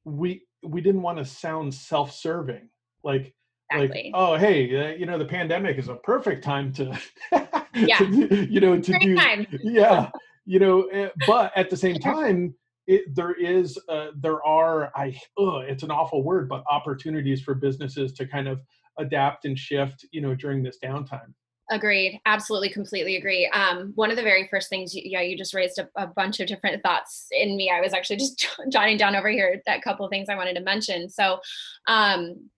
we 0.04 0.42
we 0.62 0.80
didn't 0.80 1.02
want 1.02 1.18
to 1.18 1.24
sound 1.24 1.72
self-serving. 1.74 2.68
Like 3.04 3.34
Exactly. 3.70 4.04
Like, 4.04 4.12
oh, 4.14 4.36
hey, 4.36 4.92
uh, 4.92 4.96
you 4.96 5.06
know, 5.06 5.18
the 5.18 5.24
pandemic 5.24 5.78
is 5.78 5.88
a 5.88 5.96
perfect 5.96 6.44
time 6.44 6.72
to, 6.74 6.98
yeah, 7.86 8.02
you 8.02 8.60
know, 8.60 8.80
to 8.80 8.90
Great 8.92 9.02
do, 9.02 9.16
time. 9.16 9.46
yeah, 9.62 10.10
you 10.44 10.58
know, 10.58 10.82
eh, 10.86 11.08
but 11.26 11.52
at 11.56 11.70
the 11.70 11.76
same 11.76 11.98
time, 12.00 12.54
it, 12.86 13.14
there 13.14 13.32
is, 13.32 13.78
uh, 13.88 14.08
there 14.20 14.44
are, 14.46 14.92
I, 14.96 15.18
ugh, 15.38 15.64
it's 15.66 15.82
an 15.82 15.90
awful 15.90 16.22
word, 16.22 16.48
but 16.48 16.64
opportunities 16.70 17.42
for 17.42 17.54
businesses 17.54 18.12
to 18.14 18.26
kind 18.26 18.48
of 18.48 18.60
adapt 18.98 19.44
and 19.44 19.58
shift, 19.58 20.06
you 20.12 20.20
know, 20.20 20.34
during 20.34 20.62
this 20.62 20.78
downtime. 20.82 21.34
Agreed. 21.70 22.20
Absolutely, 22.26 22.70
completely 22.70 23.16
agree. 23.16 23.48
Um, 23.48 23.92
one 23.96 24.10
of 24.10 24.16
the 24.16 24.22
very 24.22 24.46
first 24.48 24.68
things, 24.68 24.94
you, 24.94 25.02
yeah, 25.04 25.20
you 25.20 25.36
just 25.36 25.52
raised 25.52 25.80
a, 25.80 25.88
a, 25.96 26.06
bunch 26.06 26.38
of 26.38 26.46
different 26.46 26.80
thoughts 26.80 27.26
in 27.32 27.56
me. 27.56 27.72
I 27.74 27.80
was 27.80 27.92
actually 27.92 28.18
just 28.18 28.48
jotting 28.70 28.96
down 28.96 29.16
over 29.16 29.28
here 29.28 29.60
that 29.66 29.82
couple 29.82 30.06
of 30.06 30.10
things 30.10 30.28
I 30.28 30.36
wanted 30.36 30.54
to 30.54 30.62
mention. 30.62 31.10
So, 31.10 31.40
um, 31.88 32.48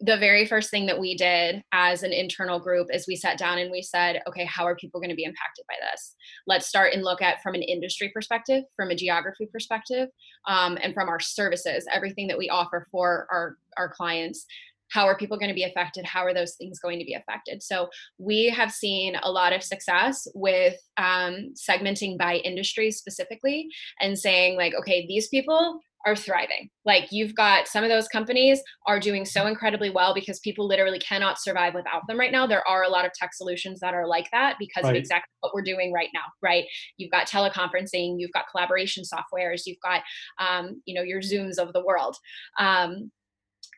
the 0.00 0.16
very 0.16 0.46
first 0.46 0.70
thing 0.70 0.86
that 0.86 0.98
we 0.98 1.14
did 1.14 1.62
as 1.72 2.02
an 2.02 2.12
internal 2.12 2.58
group 2.58 2.88
is 2.90 3.06
we 3.06 3.16
sat 3.16 3.36
down 3.36 3.58
and 3.58 3.70
we 3.70 3.82
said, 3.82 4.22
okay, 4.26 4.46
how 4.46 4.64
are 4.64 4.74
people 4.74 4.98
going 4.98 5.10
to 5.10 5.16
be 5.16 5.24
impacted 5.24 5.64
by 5.68 5.74
this? 5.90 6.14
Let's 6.46 6.66
start 6.66 6.94
and 6.94 7.04
look 7.04 7.20
at 7.20 7.42
from 7.42 7.54
an 7.54 7.62
industry 7.62 8.10
perspective, 8.12 8.64
from 8.74 8.90
a 8.90 8.96
geography 8.96 9.46
perspective, 9.52 10.08
um, 10.48 10.78
and 10.82 10.94
from 10.94 11.08
our 11.08 11.20
services, 11.20 11.86
everything 11.92 12.28
that 12.28 12.38
we 12.38 12.48
offer 12.48 12.86
for 12.90 13.26
our, 13.30 13.56
our 13.76 13.92
clients. 13.92 14.46
How 14.90 15.06
are 15.06 15.16
people 15.16 15.38
going 15.38 15.50
to 15.50 15.54
be 15.54 15.64
affected? 15.64 16.04
How 16.04 16.24
are 16.24 16.34
those 16.34 16.56
things 16.56 16.80
going 16.80 16.98
to 16.98 17.04
be 17.04 17.14
affected? 17.14 17.62
So, 17.62 17.90
we 18.18 18.48
have 18.48 18.72
seen 18.72 19.14
a 19.22 19.30
lot 19.30 19.52
of 19.52 19.62
success 19.62 20.26
with 20.34 20.76
um, 20.96 21.54
segmenting 21.54 22.18
by 22.18 22.36
industry 22.36 22.90
specifically 22.90 23.68
and 24.00 24.18
saying, 24.18 24.56
like, 24.56 24.74
okay, 24.74 25.06
these 25.06 25.28
people 25.28 25.78
are 26.06 26.16
thriving. 26.16 26.70
Like 26.84 27.08
you've 27.10 27.34
got 27.34 27.68
some 27.68 27.84
of 27.84 27.90
those 27.90 28.08
companies 28.08 28.62
are 28.86 28.98
doing 28.98 29.24
so 29.24 29.46
incredibly 29.46 29.90
well 29.90 30.14
because 30.14 30.40
people 30.40 30.66
literally 30.66 30.98
cannot 30.98 31.40
survive 31.40 31.74
without 31.74 32.02
them 32.08 32.18
right 32.18 32.32
now. 32.32 32.46
There 32.46 32.66
are 32.66 32.82
a 32.84 32.88
lot 32.88 33.04
of 33.04 33.12
tech 33.12 33.34
solutions 33.34 33.80
that 33.80 33.94
are 33.94 34.06
like 34.06 34.28
that 34.32 34.56
because 34.58 34.84
right. 34.84 34.90
of 34.90 34.96
exactly 34.96 35.32
what 35.40 35.52
we're 35.54 35.62
doing 35.62 35.92
right 35.92 36.08
now, 36.14 36.24
right? 36.42 36.64
You've 36.96 37.10
got 37.10 37.28
teleconferencing, 37.28 38.14
you've 38.18 38.32
got 38.32 38.46
collaboration 38.50 39.04
softwares, 39.04 39.62
you've 39.66 39.80
got 39.82 40.02
um, 40.38 40.82
you 40.86 40.94
know 40.94 41.02
your 41.02 41.20
Zooms 41.20 41.58
of 41.58 41.72
the 41.72 41.84
world. 41.84 42.16
Um, 42.58 43.10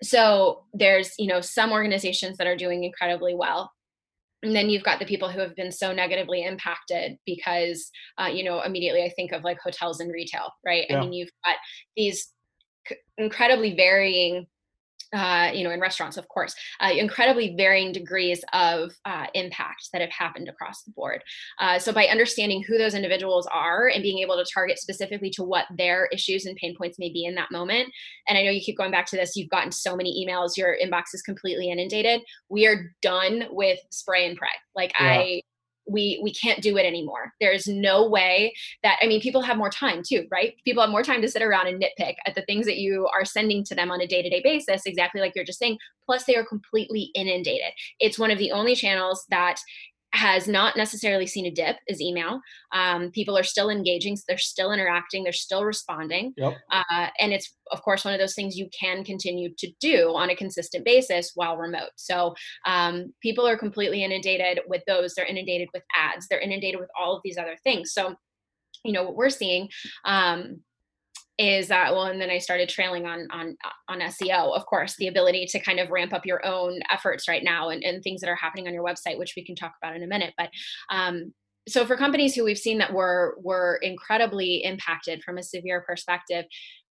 so 0.02 0.64
there's 0.72 1.12
you 1.18 1.26
know 1.26 1.40
some 1.40 1.72
organizations 1.72 2.36
that 2.38 2.46
are 2.46 2.56
doing 2.56 2.84
incredibly 2.84 3.34
well 3.34 3.72
and 4.42 4.54
then 4.54 4.68
you've 4.68 4.82
got 4.82 4.98
the 4.98 5.06
people 5.06 5.30
who 5.30 5.40
have 5.40 5.54
been 5.54 5.70
so 5.72 5.92
negatively 5.92 6.44
impacted 6.44 7.16
because 7.26 7.90
uh, 8.18 8.26
you 8.26 8.44
know 8.44 8.60
immediately 8.62 9.02
i 9.02 9.10
think 9.14 9.32
of 9.32 9.44
like 9.44 9.58
hotels 9.62 10.00
and 10.00 10.12
retail 10.12 10.50
right 10.64 10.86
yeah. 10.88 10.96
i 10.96 11.00
mean 11.00 11.12
you've 11.12 11.30
got 11.44 11.56
these 11.96 12.32
c- 12.88 12.96
incredibly 13.18 13.74
varying 13.74 14.46
uh, 15.12 15.50
you 15.52 15.64
know, 15.64 15.70
in 15.70 15.80
restaurants, 15.80 16.16
of 16.16 16.26
course, 16.28 16.54
uh, 16.80 16.90
incredibly 16.96 17.54
varying 17.56 17.92
degrees 17.92 18.42
of 18.52 18.92
uh, 19.04 19.26
impact 19.34 19.88
that 19.92 20.00
have 20.00 20.10
happened 20.10 20.48
across 20.48 20.82
the 20.82 20.90
board. 20.92 21.22
Uh, 21.58 21.78
so, 21.78 21.92
by 21.92 22.06
understanding 22.06 22.62
who 22.62 22.78
those 22.78 22.94
individuals 22.94 23.46
are 23.52 23.88
and 23.88 24.02
being 24.02 24.18
able 24.18 24.36
to 24.36 24.50
target 24.52 24.78
specifically 24.78 25.30
to 25.30 25.42
what 25.42 25.66
their 25.76 26.06
issues 26.06 26.46
and 26.46 26.56
pain 26.56 26.74
points 26.76 26.98
may 26.98 27.10
be 27.12 27.24
in 27.24 27.34
that 27.34 27.50
moment, 27.50 27.88
and 28.28 28.38
I 28.38 28.42
know 28.42 28.50
you 28.50 28.60
keep 28.60 28.78
going 28.78 28.90
back 28.90 29.06
to 29.06 29.16
this, 29.16 29.36
you've 29.36 29.50
gotten 29.50 29.72
so 29.72 29.96
many 29.96 30.26
emails, 30.26 30.56
your 30.56 30.76
inbox 30.82 31.14
is 31.14 31.22
completely 31.22 31.70
inundated. 31.70 32.22
We 32.48 32.66
are 32.66 32.92
done 33.02 33.44
with 33.50 33.78
spray 33.90 34.26
and 34.26 34.36
pray. 34.36 34.48
Like, 34.74 34.92
yeah. 34.98 35.06
I 35.08 35.42
we 35.86 36.20
we 36.22 36.32
can't 36.32 36.62
do 36.62 36.76
it 36.76 36.86
anymore. 36.86 37.32
There's 37.40 37.66
no 37.66 38.08
way 38.08 38.52
that 38.82 38.98
i 39.02 39.06
mean 39.06 39.20
people 39.20 39.42
have 39.42 39.56
more 39.56 39.70
time 39.70 40.02
too 40.06 40.26
right? 40.30 40.54
People 40.64 40.82
have 40.82 40.90
more 40.90 41.02
time 41.02 41.22
to 41.22 41.28
sit 41.28 41.42
around 41.42 41.66
and 41.66 41.82
nitpick 41.82 42.14
at 42.26 42.34
the 42.34 42.42
things 42.42 42.66
that 42.66 42.78
you 42.78 43.08
are 43.14 43.24
sending 43.24 43.64
to 43.64 43.74
them 43.74 43.90
on 43.90 44.00
a 44.00 44.06
day-to-day 44.06 44.40
basis 44.42 44.82
exactly 44.86 45.20
like 45.20 45.32
you're 45.34 45.44
just 45.44 45.58
saying 45.58 45.78
plus 46.06 46.24
they 46.24 46.36
are 46.36 46.44
completely 46.44 47.10
inundated. 47.14 47.72
It's 48.00 48.18
one 48.18 48.30
of 48.30 48.38
the 48.38 48.52
only 48.52 48.74
channels 48.74 49.24
that 49.30 49.56
has 50.14 50.46
not 50.46 50.76
necessarily 50.76 51.26
seen 51.26 51.46
a 51.46 51.50
dip 51.50 51.76
is 51.88 52.00
email. 52.00 52.40
Um, 52.72 53.10
people 53.10 53.36
are 53.36 53.42
still 53.42 53.70
engaging, 53.70 54.16
so 54.16 54.24
they're 54.28 54.38
still 54.38 54.72
interacting, 54.72 55.24
they're 55.24 55.32
still 55.32 55.64
responding. 55.64 56.34
Yep. 56.36 56.54
Uh, 56.70 57.06
and 57.18 57.32
it's, 57.32 57.54
of 57.70 57.82
course, 57.82 58.04
one 58.04 58.12
of 58.12 58.20
those 58.20 58.34
things 58.34 58.56
you 58.56 58.68
can 58.78 59.04
continue 59.04 59.50
to 59.58 59.70
do 59.80 60.12
on 60.14 60.30
a 60.30 60.36
consistent 60.36 60.84
basis 60.84 61.32
while 61.34 61.56
remote. 61.56 61.90
So 61.96 62.34
um, 62.66 63.12
people 63.22 63.46
are 63.46 63.56
completely 63.56 64.04
inundated 64.04 64.60
with 64.66 64.82
those. 64.86 65.14
They're 65.14 65.26
inundated 65.26 65.68
with 65.72 65.82
ads, 65.98 66.28
they're 66.28 66.40
inundated 66.40 66.80
with 66.80 66.90
all 66.98 67.16
of 67.16 67.22
these 67.24 67.38
other 67.38 67.56
things. 67.64 67.92
So, 67.92 68.14
you 68.84 68.92
know, 68.92 69.04
what 69.04 69.16
we're 69.16 69.30
seeing. 69.30 69.68
Um, 70.04 70.60
is 71.38 71.68
that 71.68 71.92
well 71.92 72.04
and 72.04 72.20
then 72.20 72.28
i 72.30 72.38
started 72.38 72.68
trailing 72.68 73.06
on 73.06 73.26
on 73.32 73.56
on 73.88 74.00
seo 74.00 74.54
of 74.54 74.66
course 74.66 74.96
the 74.96 75.08
ability 75.08 75.46
to 75.46 75.58
kind 75.58 75.80
of 75.80 75.90
ramp 75.90 76.12
up 76.12 76.26
your 76.26 76.44
own 76.44 76.78
efforts 76.90 77.26
right 77.26 77.42
now 77.42 77.70
and, 77.70 77.82
and 77.82 78.02
things 78.02 78.20
that 78.20 78.28
are 78.28 78.36
happening 78.36 78.66
on 78.66 78.74
your 78.74 78.84
website 78.84 79.18
which 79.18 79.34
we 79.36 79.44
can 79.44 79.56
talk 79.56 79.72
about 79.82 79.96
in 79.96 80.02
a 80.02 80.06
minute 80.06 80.34
but 80.36 80.50
um, 80.90 81.32
so 81.68 81.86
for 81.86 81.96
companies 81.96 82.34
who 82.34 82.44
we've 82.44 82.58
seen 82.58 82.78
that 82.78 82.92
were 82.92 83.36
were 83.42 83.78
incredibly 83.82 84.62
impacted 84.62 85.22
from 85.22 85.38
a 85.38 85.42
severe 85.42 85.82
perspective 85.86 86.44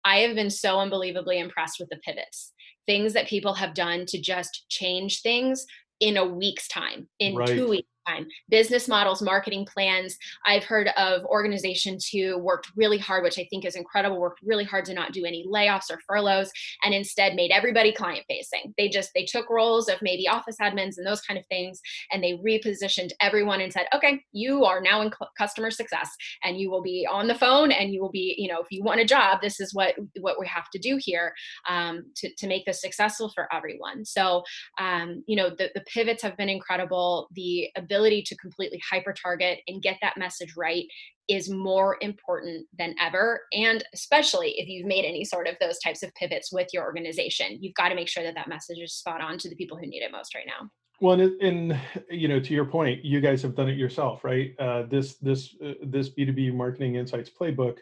i 0.05 0.19
have 0.19 0.35
been 0.35 0.51
so 0.51 0.79
unbelievably 0.79 1.39
impressed 1.39 1.79
with 1.79 1.89
the 1.91 1.99
pivots. 2.05 2.53
Things 2.87 3.13
that 3.13 3.27
people 3.27 3.55
have 3.55 3.75
done 3.75 4.07
to 4.07 4.21
just 4.21 4.65
change 4.71 5.21
things 5.21 5.67
in 6.01 6.17
a 6.17 6.25
week's 6.25 6.69
time, 6.69 7.09
in 7.19 7.35
Right. 7.35 7.49
two 7.49 7.69
weeks 7.69 7.89
time. 8.09 8.27
Business 8.49 8.89
models, 8.89 9.23
marketing 9.23 9.67
plans. 9.67 10.17
I've 10.47 10.65
heard 10.65 10.89
of 10.97 11.25
organizations 11.25 12.09
who 12.09 12.39
worked 12.39 12.71
really 12.77 12.99
hard, 12.99 13.23
which 13.23 13.39
I 13.39 13.47
think 13.51 13.65
is 13.65 13.77
incredible, 13.77 14.21
worked 14.21 14.41
really 14.43 14.65
hard 14.65 14.85
to 14.87 14.95
not 14.95 15.13
do 15.13 15.25
any 15.25 15.47
layoffs 15.47 15.91
or 15.91 15.99
furloughs 16.07 16.51
and 16.85 16.95
instead 16.95 17.35
made 17.35 17.51
everybody 17.51 17.93
client 17.93 18.25
facing. 18.29 18.75
They 18.77 18.89
just 18.89 19.11
they 19.15 19.25
took 19.25 19.51
roles 19.51 19.89
of 19.89 20.01
maybe 20.03 20.29
office 20.29 20.57
admins 20.61 20.97
and 20.97 21.07
those 21.07 21.21
kind 21.21 21.39
of 21.39 21.47
things 21.47 21.81
and 22.13 22.23
they 22.23 22.35
repositioned 22.35 23.11
everyone 23.21 23.61
and 23.61 23.73
said, 23.73 23.87
"Okay, 23.95 24.21
you 24.33 24.65
are 24.65 24.81
now 24.81 25.03
in 25.03 25.11
customer 25.37 25.71
success 25.71 26.11
and 26.43 26.59
you 26.59 26.71
will 26.71 26.83
be 26.83 27.07
on 27.11 27.29
the 27.29 27.35
phone 27.35 27.73
and 27.73 27.93
you 27.93 28.01
will 28.01 28.11
be, 28.11 28.35
you 28.39 28.49
know, 28.49 28.61
if 28.61 28.69
you 28.71 28.83
want 28.83 29.01
a 29.01 29.05
job, 29.05 29.41
this 29.41 29.61
is 29.61 29.75
what 29.75 29.95
what 30.21 30.39
we 30.41 30.47
have 30.47 30.71
to 30.71 30.79
do 30.79 30.99
here 31.01 31.33
um, 31.69 32.05
to 32.17 32.33
to 32.37 32.47
make 32.47 32.65
this 32.67 32.81
successful 32.81 33.31
for 33.35 33.53
everyone." 33.53 34.05
So, 34.05 34.43
um, 34.79 35.23
you 35.27 35.37
know, 35.37 35.51
the 35.51 35.71
the 35.75 35.83
pivots 35.83 36.23
have 36.23 36.37
been 36.37 36.49
incredible. 36.49 37.29
The 37.33 37.69
ability 37.77 37.98
ability 37.99 38.23
to 38.23 38.37
completely 38.37 38.81
hyper 38.89 39.13
target 39.13 39.61
and 39.67 39.83
get 39.83 39.99
that 40.01 40.17
message 40.17 40.55
right 40.57 40.85
is 41.29 41.51
more 41.51 41.99
important 42.01 42.67
than 42.79 42.95
ever 43.01 43.43
and 43.53 43.85
especially 43.93 44.55
if 44.57 44.69
you've 44.69 44.87
made 44.87 45.05
any 45.05 45.25
sort 45.25 45.47
of 45.47 45.57
those 45.61 45.79
types 45.81 46.03
of 46.03 46.15
pivots 46.15 46.53
with 46.53 46.69
your 46.73 46.85
organization. 46.85 47.59
You've 47.61 47.75
got 47.75 47.89
to 47.91 47.95
make 47.95 48.09
sure 48.09 48.23
that 48.23 48.35
that 48.35 48.49
message 48.49 48.79
is 48.79 48.95
spot 48.95 49.21
on 49.21 49.37
to 49.39 49.49
the 49.51 49.57
people 49.57 49.77
who 49.77 49.87
need 49.87 50.03
it 50.03 50.13
most 50.13 50.35
right 50.35 50.47
now. 50.47 50.71
Well 51.01 51.21
and, 51.21 51.41
and 51.43 51.81
you 52.11 52.29
know 52.29 52.41
to 52.41 52.55
your 52.55 52.65
point 52.65 53.05
you 53.05 53.21
guys 53.21 53.43
have 53.43 53.55
done 53.55 53.69
it 53.69 53.77
yourself 53.77 54.25
right? 54.25 54.55
Uh, 54.59 54.85
this 54.85 55.17
this 55.17 55.55
uh, 55.65 55.75
this 55.83 56.11
b2b 56.11 56.55
marketing 56.55 56.97
insights 56.97 57.31
playbook 57.31 57.79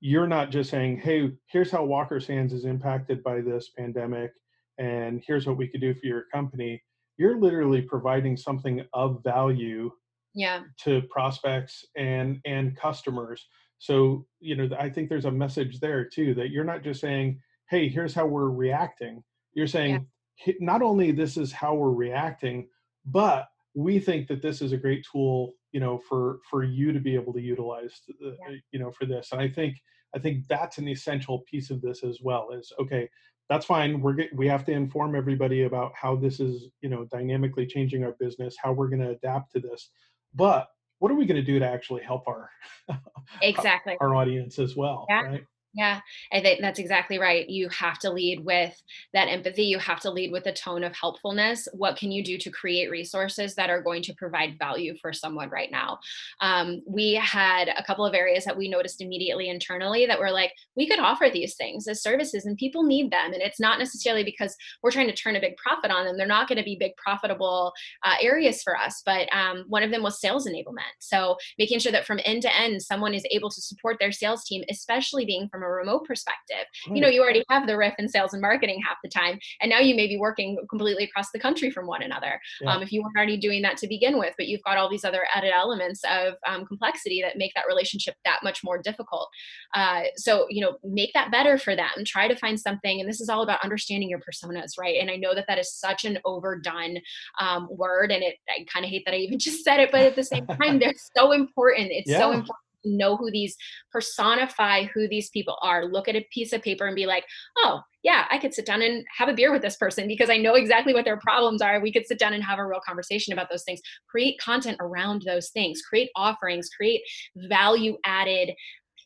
you're 0.00 0.28
not 0.28 0.50
just 0.50 0.70
saying 0.70 0.98
hey 0.98 1.32
here's 1.46 1.72
how 1.72 1.84
walker 1.84 2.20
sands 2.20 2.52
is 2.52 2.64
impacted 2.64 3.22
by 3.22 3.40
this 3.40 3.70
pandemic 3.76 4.32
and 4.78 5.22
here's 5.26 5.44
what 5.44 5.56
we 5.56 5.66
could 5.66 5.80
do 5.80 5.92
for 5.92 6.06
your 6.06 6.24
company 6.32 6.80
you're 7.18 7.38
literally 7.38 7.82
providing 7.82 8.36
something 8.36 8.82
of 8.94 9.22
value 9.22 9.90
yeah 10.34 10.62
to 10.78 11.02
prospects 11.10 11.84
and 11.96 12.40
and 12.44 12.76
customers 12.76 13.46
so 13.78 14.24
you 14.40 14.56
know 14.56 14.68
i 14.78 14.88
think 14.88 15.08
there's 15.08 15.24
a 15.24 15.30
message 15.30 15.80
there 15.80 16.04
too 16.04 16.34
that 16.34 16.50
you're 16.50 16.64
not 16.64 16.82
just 16.82 17.00
saying 17.00 17.38
hey 17.68 17.88
here's 17.88 18.14
how 18.14 18.26
we're 18.26 18.50
reacting 18.50 19.22
you're 19.54 19.66
saying 19.66 20.06
yeah. 20.46 20.54
not 20.60 20.82
only 20.82 21.12
this 21.12 21.36
is 21.36 21.52
how 21.52 21.74
we're 21.74 21.90
reacting 21.90 22.68
but 23.04 23.46
we 23.74 23.98
think 23.98 24.26
that 24.28 24.42
this 24.42 24.60
is 24.60 24.72
a 24.72 24.76
great 24.76 25.04
tool 25.10 25.54
you 25.72 25.80
know 25.80 26.00
for 26.08 26.38
for 26.48 26.64
you 26.64 26.92
to 26.92 27.00
be 27.00 27.14
able 27.14 27.32
to 27.32 27.40
utilize 27.40 28.00
the, 28.06 28.36
yeah. 28.40 28.54
Uh, 28.54 28.58
you 28.72 28.78
know 28.78 28.90
for 28.90 29.06
this 29.06 29.30
and 29.32 29.40
i 29.40 29.48
think 29.48 29.76
i 30.14 30.18
think 30.18 30.46
that's 30.48 30.78
an 30.78 30.88
essential 30.88 31.40
piece 31.50 31.70
of 31.70 31.80
this 31.80 32.02
as 32.04 32.18
well 32.22 32.50
is 32.52 32.72
okay 32.80 33.08
that's 33.48 33.66
fine. 33.66 34.00
We're 34.00 34.26
we 34.34 34.46
have 34.48 34.64
to 34.66 34.72
inform 34.72 35.14
everybody 35.14 35.62
about 35.62 35.92
how 35.94 36.16
this 36.16 36.40
is, 36.40 36.68
you 36.80 36.88
know, 36.88 37.06
dynamically 37.06 37.66
changing 37.66 38.04
our 38.04 38.14
business, 38.20 38.56
how 38.62 38.72
we're 38.72 38.88
going 38.88 39.00
to 39.00 39.10
adapt 39.10 39.52
to 39.52 39.60
this. 39.60 39.90
But 40.34 40.68
what 40.98 41.10
are 41.10 41.14
we 41.14 41.26
going 41.26 41.40
to 41.40 41.46
do 41.46 41.58
to 41.58 41.66
actually 41.66 42.02
help 42.02 42.26
our 42.28 42.50
exactly 43.42 43.96
our 44.00 44.14
audience 44.14 44.58
as 44.58 44.76
well? 44.76 45.06
Yeah. 45.08 45.22
Right? 45.22 45.44
Yeah, 45.74 46.00
I 46.32 46.40
think 46.40 46.60
that's 46.60 46.78
exactly 46.78 47.18
right. 47.18 47.48
You 47.48 47.68
have 47.68 47.98
to 48.00 48.10
lead 48.10 48.44
with 48.44 48.74
that 49.12 49.28
empathy. 49.28 49.64
You 49.64 49.78
have 49.78 50.00
to 50.00 50.10
lead 50.10 50.32
with 50.32 50.46
a 50.46 50.52
tone 50.52 50.82
of 50.82 50.96
helpfulness. 50.96 51.68
What 51.72 51.96
can 51.96 52.10
you 52.10 52.24
do 52.24 52.38
to 52.38 52.50
create 52.50 52.90
resources 52.90 53.54
that 53.54 53.68
are 53.70 53.82
going 53.82 54.02
to 54.04 54.14
provide 54.14 54.58
value 54.58 54.96
for 55.00 55.12
someone 55.12 55.50
right 55.50 55.70
now? 55.70 55.98
Um, 56.40 56.80
we 56.88 57.14
had 57.14 57.68
a 57.68 57.84
couple 57.84 58.06
of 58.06 58.14
areas 58.14 58.44
that 58.46 58.56
we 58.56 58.68
noticed 58.68 59.02
immediately 59.02 59.50
internally 59.50 60.06
that 60.06 60.18
were 60.18 60.30
like, 60.32 60.52
we 60.74 60.88
could 60.88 60.98
offer 60.98 61.26
these 61.32 61.54
things 61.54 61.86
as 61.86 62.02
services 62.02 62.46
and 62.46 62.56
people 62.56 62.82
need 62.82 63.10
them. 63.12 63.32
And 63.34 63.42
it's 63.42 63.60
not 63.60 63.78
necessarily 63.78 64.24
because 64.24 64.56
we're 64.82 64.90
trying 64.90 65.08
to 65.08 65.14
turn 65.14 65.36
a 65.36 65.40
big 65.40 65.56
profit 65.58 65.90
on 65.90 66.06
them. 66.06 66.16
They're 66.16 66.26
not 66.26 66.48
going 66.48 66.58
to 66.58 66.64
be 66.64 66.76
big 66.80 66.96
profitable 66.96 67.72
uh, 68.04 68.14
areas 68.22 68.62
for 68.62 68.76
us. 68.76 69.02
But 69.04 69.28
um, 69.34 69.64
one 69.68 69.82
of 69.82 69.90
them 69.90 70.02
was 70.02 70.18
sales 70.20 70.48
enablement. 70.48 70.96
So 70.98 71.36
making 71.58 71.78
sure 71.80 71.92
that 71.92 72.06
from 72.06 72.20
end 72.24 72.42
to 72.42 72.56
end, 72.56 72.82
someone 72.82 73.12
is 73.14 73.26
able 73.30 73.50
to 73.50 73.60
support 73.60 73.98
their 74.00 74.12
sales 74.12 74.44
team, 74.44 74.64
especially 74.70 75.26
being 75.26 75.48
from 75.48 75.57
a 75.62 75.68
remote 75.68 76.04
perspective. 76.06 76.66
Right. 76.86 76.96
You 76.96 77.02
know, 77.02 77.08
you 77.08 77.22
already 77.22 77.44
have 77.50 77.66
the 77.66 77.76
riff 77.76 77.94
in 77.98 78.08
sales 78.08 78.32
and 78.32 78.42
marketing 78.42 78.80
half 78.86 78.98
the 79.02 79.08
time, 79.08 79.38
and 79.60 79.70
now 79.70 79.78
you 79.78 79.94
may 79.94 80.06
be 80.06 80.18
working 80.18 80.56
completely 80.68 81.04
across 81.04 81.30
the 81.32 81.38
country 81.38 81.70
from 81.70 81.86
one 81.86 82.02
another. 82.02 82.40
Yeah. 82.60 82.74
Um, 82.74 82.82
if 82.82 82.92
you 82.92 83.02
weren't 83.02 83.16
already 83.16 83.36
doing 83.36 83.62
that 83.62 83.76
to 83.78 83.88
begin 83.88 84.18
with, 84.18 84.34
but 84.36 84.48
you've 84.48 84.62
got 84.62 84.76
all 84.76 84.90
these 84.90 85.04
other 85.04 85.26
added 85.34 85.52
elements 85.54 86.02
of 86.04 86.34
um, 86.46 86.66
complexity 86.66 87.20
that 87.22 87.36
make 87.36 87.52
that 87.54 87.66
relationship 87.68 88.14
that 88.24 88.40
much 88.42 88.62
more 88.64 88.80
difficult. 88.80 89.28
Uh, 89.74 90.02
so, 90.16 90.46
you 90.48 90.60
know, 90.60 90.76
make 90.84 91.12
that 91.14 91.30
better 91.30 91.58
for 91.58 91.74
them. 91.76 91.88
Try 92.06 92.28
to 92.28 92.36
find 92.36 92.58
something, 92.58 93.00
and 93.00 93.08
this 93.08 93.20
is 93.20 93.28
all 93.28 93.42
about 93.42 93.64
understanding 93.64 94.08
your 94.08 94.20
personas, 94.20 94.72
right? 94.78 94.96
And 95.00 95.10
I 95.10 95.16
know 95.16 95.34
that 95.34 95.46
that 95.48 95.58
is 95.58 95.72
such 95.72 96.04
an 96.04 96.18
overdone 96.24 96.98
um, 97.40 97.68
word, 97.70 98.10
and 98.10 98.22
it 98.22 98.36
I 98.48 98.64
kind 98.72 98.84
of 98.84 98.90
hate 98.90 99.04
that 99.06 99.14
I 99.14 99.18
even 99.18 99.38
just 99.48 99.64
said 99.64 99.80
it, 99.80 99.90
but 99.90 100.00
at 100.00 100.16
the 100.16 100.24
same 100.24 100.46
time, 100.62 100.78
they're 100.78 100.94
so 101.16 101.32
important. 101.32 101.88
It's 101.90 102.10
yeah. 102.10 102.18
so 102.18 102.32
important 102.32 102.56
know 102.96 103.16
who 103.16 103.30
these 103.30 103.56
personify 103.92 104.84
who 104.94 105.08
these 105.08 105.30
people 105.30 105.56
are 105.62 105.84
look 105.84 106.08
at 106.08 106.16
a 106.16 106.26
piece 106.32 106.52
of 106.52 106.62
paper 106.62 106.86
and 106.86 106.96
be 106.96 107.06
like 107.06 107.24
oh 107.58 107.80
yeah 108.02 108.26
i 108.30 108.38
could 108.38 108.54
sit 108.54 108.66
down 108.66 108.82
and 108.82 109.04
have 109.16 109.28
a 109.28 109.34
beer 109.34 109.52
with 109.52 109.62
this 109.62 109.76
person 109.76 110.06
because 110.06 110.30
i 110.30 110.36
know 110.36 110.54
exactly 110.54 110.94
what 110.94 111.04
their 111.04 111.18
problems 111.18 111.62
are. 111.62 111.80
We 111.80 111.92
could 111.92 112.06
sit 112.06 112.18
down 112.18 112.34
and 112.34 112.44
have 112.44 112.58
a 112.58 112.66
real 112.66 112.80
conversation 112.86 113.32
about 113.32 113.48
those 113.50 113.64
things. 113.64 113.80
Create 114.08 114.38
content 114.40 114.76
around 114.80 115.22
those 115.22 115.50
things. 115.50 115.80
Create 115.82 116.10
offerings. 116.16 116.68
Create 116.68 117.00
value 117.36 117.96
added 118.04 118.50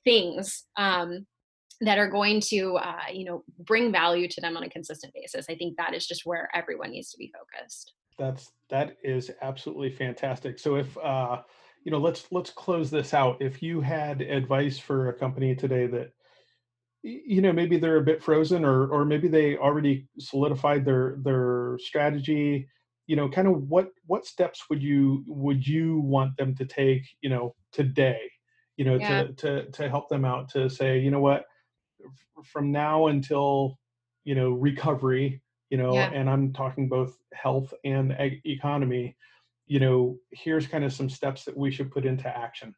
things 0.04 0.64
um, 0.76 1.26
that 1.80 1.98
are 1.98 2.08
going 2.08 2.40
to 2.40 2.76
uh, 2.76 3.10
you 3.12 3.24
know 3.24 3.44
bring 3.60 3.92
value 3.92 4.28
to 4.28 4.40
them 4.40 4.56
on 4.56 4.64
a 4.64 4.68
consistent 4.68 5.12
basis. 5.14 5.46
I 5.48 5.54
think 5.54 5.76
that 5.76 5.94
is 5.94 6.06
just 6.06 6.22
where 6.24 6.48
everyone 6.54 6.90
needs 6.90 7.10
to 7.10 7.18
be 7.18 7.32
focused. 7.32 7.92
That's 8.18 8.50
that 8.70 8.96
is 9.02 9.30
absolutely 9.42 9.90
fantastic. 9.90 10.58
So 10.58 10.76
if 10.76 10.96
uh 10.98 11.42
you 11.84 11.90
know 11.90 11.98
let's 11.98 12.26
let's 12.30 12.50
close 12.50 12.90
this 12.90 13.14
out 13.14 13.40
if 13.40 13.62
you 13.62 13.80
had 13.80 14.20
advice 14.20 14.78
for 14.78 15.08
a 15.08 15.12
company 15.12 15.54
today 15.54 15.86
that 15.86 16.12
you 17.02 17.42
know 17.42 17.52
maybe 17.52 17.76
they're 17.76 17.96
a 17.96 18.02
bit 18.02 18.22
frozen 18.22 18.64
or 18.64 18.86
or 18.88 19.04
maybe 19.04 19.28
they 19.28 19.56
already 19.56 20.06
solidified 20.18 20.84
their 20.84 21.16
their 21.22 21.76
strategy 21.80 22.68
you 23.06 23.16
know 23.16 23.28
kind 23.28 23.48
of 23.48 23.68
what 23.68 23.88
what 24.06 24.24
steps 24.24 24.64
would 24.70 24.82
you 24.82 25.24
would 25.26 25.66
you 25.66 25.98
want 26.00 26.36
them 26.36 26.54
to 26.54 26.64
take 26.64 27.02
you 27.20 27.28
know 27.28 27.54
today 27.72 28.20
you 28.76 28.84
know 28.84 28.96
yeah. 28.96 29.24
to 29.24 29.32
to 29.32 29.70
to 29.70 29.88
help 29.88 30.08
them 30.08 30.24
out 30.24 30.48
to 30.48 30.70
say 30.70 30.98
you 30.98 31.10
know 31.10 31.20
what 31.20 31.44
from 32.44 32.70
now 32.70 33.08
until 33.08 33.78
you 34.24 34.34
know 34.34 34.52
recovery 34.52 35.42
you 35.70 35.76
know 35.76 35.94
yeah. 35.94 36.10
and 36.12 36.30
i'm 36.30 36.52
talking 36.52 36.88
both 36.88 37.18
health 37.32 37.74
and 37.84 38.14
economy 38.44 39.16
you 39.72 39.80
know 39.80 40.18
here's 40.32 40.66
kind 40.66 40.84
of 40.84 40.92
some 40.92 41.08
steps 41.08 41.44
that 41.46 41.56
we 41.56 41.70
should 41.70 41.90
put 41.90 42.04
into 42.04 42.28
action 42.28 42.74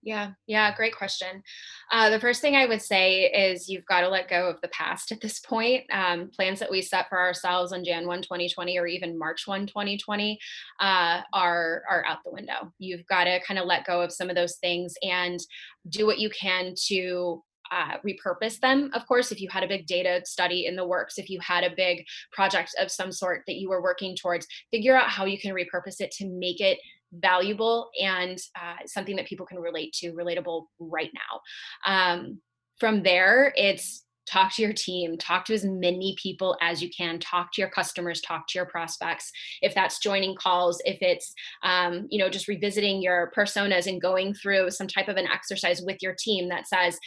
yeah, 0.00 0.30
yeah, 0.46 0.74
great 0.76 0.96
question. 0.96 1.42
Uh, 1.90 2.08
the 2.08 2.20
first 2.20 2.40
thing 2.40 2.54
I 2.54 2.66
would 2.66 2.80
say 2.80 3.24
is 3.24 3.68
you've 3.68 3.84
got 3.84 4.02
to 4.02 4.08
let 4.08 4.30
go 4.30 4.48
of 4.48 4.60
the 4.60 4.68
past 4.68 5.10
at 5.10 5.20
this 5.20 5.40
point. 5.40 5.84
Um, 5.92 6.30
plans 6.30 6.60
that 6.60 6.70
we 6.70 6.82
set 6.82 7.08
for 7.08 7.18
ourselves 7.18 7.72
on 7.72 7.84
Jan 7.84 8.06
1, 8.06 8.22
2020, 8.22 8.78
or 8.78 8.86
even 8.86 9.18
March 9.18 9.46
1, 9.46 9.66
2020, 9.66 10.38
uh, 10.78 11.22
are 11.32 11.82
are 11.90 12.04
out 12.06 12.18
the 12.24 12.30
window. 12.30 12.72
You've 12.78 13.06
got 13.06 13.24
to 13.24 13.40
kind 13.44 13.58
of 13.58 13.66
let 13.66 13.86
go 13.86 14.00
of 14.00 14.12
some 14.12 14.30
of 14.30 14.36
those 14.36 14.56
things 14.58 14.94
and 15.02 15.40
do 15.88 16.06
what 16.06 16.20
you 16.20 16.30
can 16.30 16.74
to 16.86 17.42
uh, 17.70 17.98
repurpose 18.06 18.60
them. 18.60 18.90
Of 18.94 19.06
course, 19.06 19.32
if 19.32 19.40
you 19.40 19.48
had 19.50 19.62
a 19.62 19.68
big 19.68 19.86
data 19.86 20.22
study 20.24 20.66
in 20.66 20.76
the 20.76 20.86
works, 20.86 21.18
if 21.18 21.30
you 21.30 21.38
had 21.40 21.64
a 21.64 21.74
big 21.74 22.04
project 22.32 22.74
of 22.80 22.90
some 22.90 23.12
sort 23.12 23.42
that 23.46 23.56
you 23.56 23.68
were 23.68 23.82
working 23.82 24.16
towards, 24.16 24.46
figure 24.70 24.96
out 24.96 25.10
how 25.10 25.24
you 25.24 25.38
can 25.38 25.54
repurpose 25.54 26.00
it 26.00 26.10
to 26.12 26.26
make 26.26 26.60
it 26.60 26.78
valuable 27.12 27.90
and 28.00 28.38
uh, 28.56 28.76
something 28.86 29.16
that 29.16 29.26
people 29.26 29.46
can 29.46 29.58
relate 29.58 29.92
to, 29.94 30.12
relatable 30.12 30.66
right 30.78 31.10
now. 31.14 31.90
Um, 31.90 32.40
from 32.78 33.02
there, 33.02 33.52
it's 33.56 34.04
talk 34.28 34.54
to 34.54 34.62
your 34.62 34.72
team 34.72 35.16
talk 35.16 35.44
to 35.44 35.54
as 35.54 35.64
many 35.64 36.14
people 36.20 36.56
as 36.60 36.82
you 36.82 36.90
can 36.96 37.18
talk 37.18 37.50
to 37.52 37.60
your 37.60 37.70
customers 37.70 38.20
talk 38.20 38.46
to 38.46 38.58
your 38.58 38.66
prospects 38.66 39.32
if 39.62 39.74
that's 39.74 39.98
joining 40.00 40.34
calls 40.36 40.80
if 40.84 40.98
it's 41.00 41.32
um, 41.62 42.06
you 42.10 42.18
know 42.18 42.28
just 42.28 42.48
revisiting 42.48 43.00
your 43.00 43.32
personas 43.36 43.86
and 43.86 44.00
going 44.02 44.34
through 44.34 44.70
some 44.70 44.86
type 44.86 45.08
of 45.08 45.16
an 45.16 45.26
exercise 45.26 45.82
with 45.82 45.96
your 46.02 46.14
team 46.18 46.48
that 46.48 46.68
says 46.68 46.98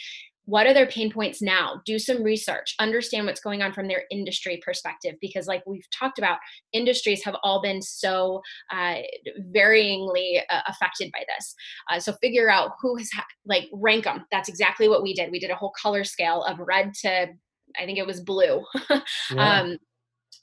what 0.44 0.66
are 0.66 0.74
their 0.74 0.86
pain 0.86 1.10
points 1.10 1.40
now? 1.40 1.80
Do 1.86 1.98
some 1.98 2.22
research. 2.22 2.74
Understand 2.80 3.26
what's 3.26 3.40
going 3.40 3.62
on 3.62 3.72
from 3.72 3.88
their 3.88 4.04
industry 4.10 4.60
perspective 4.64 5.14
because 5.20 5.46
like 5.46 5.62
we've 5.66 5.88
talked 5.96 6.18
about 6.18 6.38
industries 6.72 7.22
have 7.24 7.36
all 7.42 7.62
been 7.62 7.80
so 7.80 8.40
uh, 8.70 8.96
varyingly 9.54 10.40
uh, 10.50 10.60
affected 10.66 11.10
by 11.12 11.24
this. 11.36 11.54
Uh, 11.90 12.00
so 12.00 12.12
figure 12.20 12.50
out 12.50 12.72
who 12.80 12.96
has 12.96 13.10
ha- 13.14 13.26
like 13.46 13.68
rank 13.72 14.04
them 14.04 14.24
that's 14.30 14.48
exactly 14.48 14.88
what 14.88 15.02
we 15.02 15.14
did. 15.14 15.30
We 15.30 15.38
did 15.38 15.50
a 15.50 15.56
whole 15.56 15.72
color 15.80 16.04
scale 16.04 16.42
of 16.42 16.58
red 16.58 16.92
to 17.02 17.28
i 17.80 17.86
think 17.86 17.98
it 17.98 18.06
was 18.06 18.20
blue. 18.20 18.62
Yeah. 19.30 19.60
um, 19.60 19.78